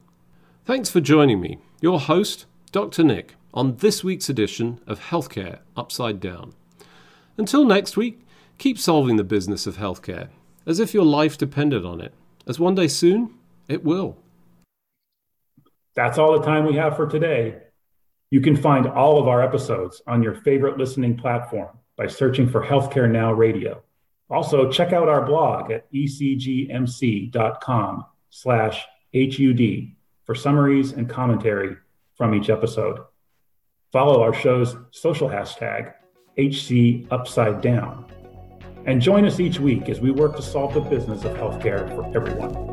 Thanks 0.65 0.91
for 0.91 1.01
joining 1.01 1.41
me, 1.41 1.59
your 1.81 2.01
host, 2.01 2.47
Dr. 2.71 3.03
Nick, 3.03 3.35
on 3.53 3.77
this 3.77 4.05
week's 4.05 4.29
edition 4.29 4.81
of 4.87 5.01
Healthcare 5.01 5.59
Upside 5.77 6.21
Down. 6.21 6.53
Until 7.37 7.65
next 7.65 7.97
week, 7.97 8.21
keep 8.59 8.79
solving 8.79 9.17
the 9.17 9.25
business 9.25 9.67
of 9.67 9.77
healthcare 9.77 10.29
as 10.67 10.79
if 10.79 10.95
your 10.95 11.05
life 11.05 11.39
depended 11.39 11.85
on 11.85 12.01
it, 12.01 12.15
as 12.47 12.61
one 12.61 12.75
day 12.75 12.89
soon 12.89 13.35
it 13.69 13.83
will. 13.85 14.17
That's 15.95 16.19
all 16.19 16.39
the 16.39 16.45
time 16.45 16.67
we 16.67 16.77
have 16.77 16.97
for 16.97 17.07
today. 17.09 17.63
You 18.31 18.41
can 18.41 18.57
find 18.57 18.87
all 18.87 19.21
of 19.21 19.27
our 19.27 19.43
episodes 19.43 20.01
on 20.07 20.23
your 20.23 20.35
favorite 20.37 20.79
listening 20.79 21.17
platform 21.17 21.77
by 21.97 22.07
searching 22.07 22.49
for 22.49 22.65
Healthcare 22.65 23.11
Now 23.11 23.33
Radio. 23.33 23.83
Also, 24.31 24.71
check 24.71 24.93
out 24.93 25.09
our 25.09 25.27
blog 25.27 25.73
at 25.73 25.93
ecgmc.com 25.93 27.35
slash 28.31 28.87
HUD 29.13 29.97
for 30.25 30.37
summaries 30.37 30.93
and 30.93 31.09
commentary 31.09 31.77
from 32.17 32.35
each 32.35 32.49
episode. 32.49 33.01
Follow 33.93 34.23
our 34.23 34.33
show's 34.33 34.77
social 34.93 35.29
hashtag, 35.29 35.93
HC 36.39 37.09
Upside 37.11 37.61
Down. 37.61 38.07
And 38.87 39.03
join 39.03 39.27
us 39.27 39.41
each 39.41 39.59
week 39.59 39.89
as 39.89 40.01
we 40.01 40.13
work 40.13 40.37
to 40.37 40.43
solve 40.43 40.75
the 40.75 40.81
business 40.81 41.25
of 41.25 41.37
healthcare 41.37 41.89
for 41.97 42.07
everyone. 42.17 42.70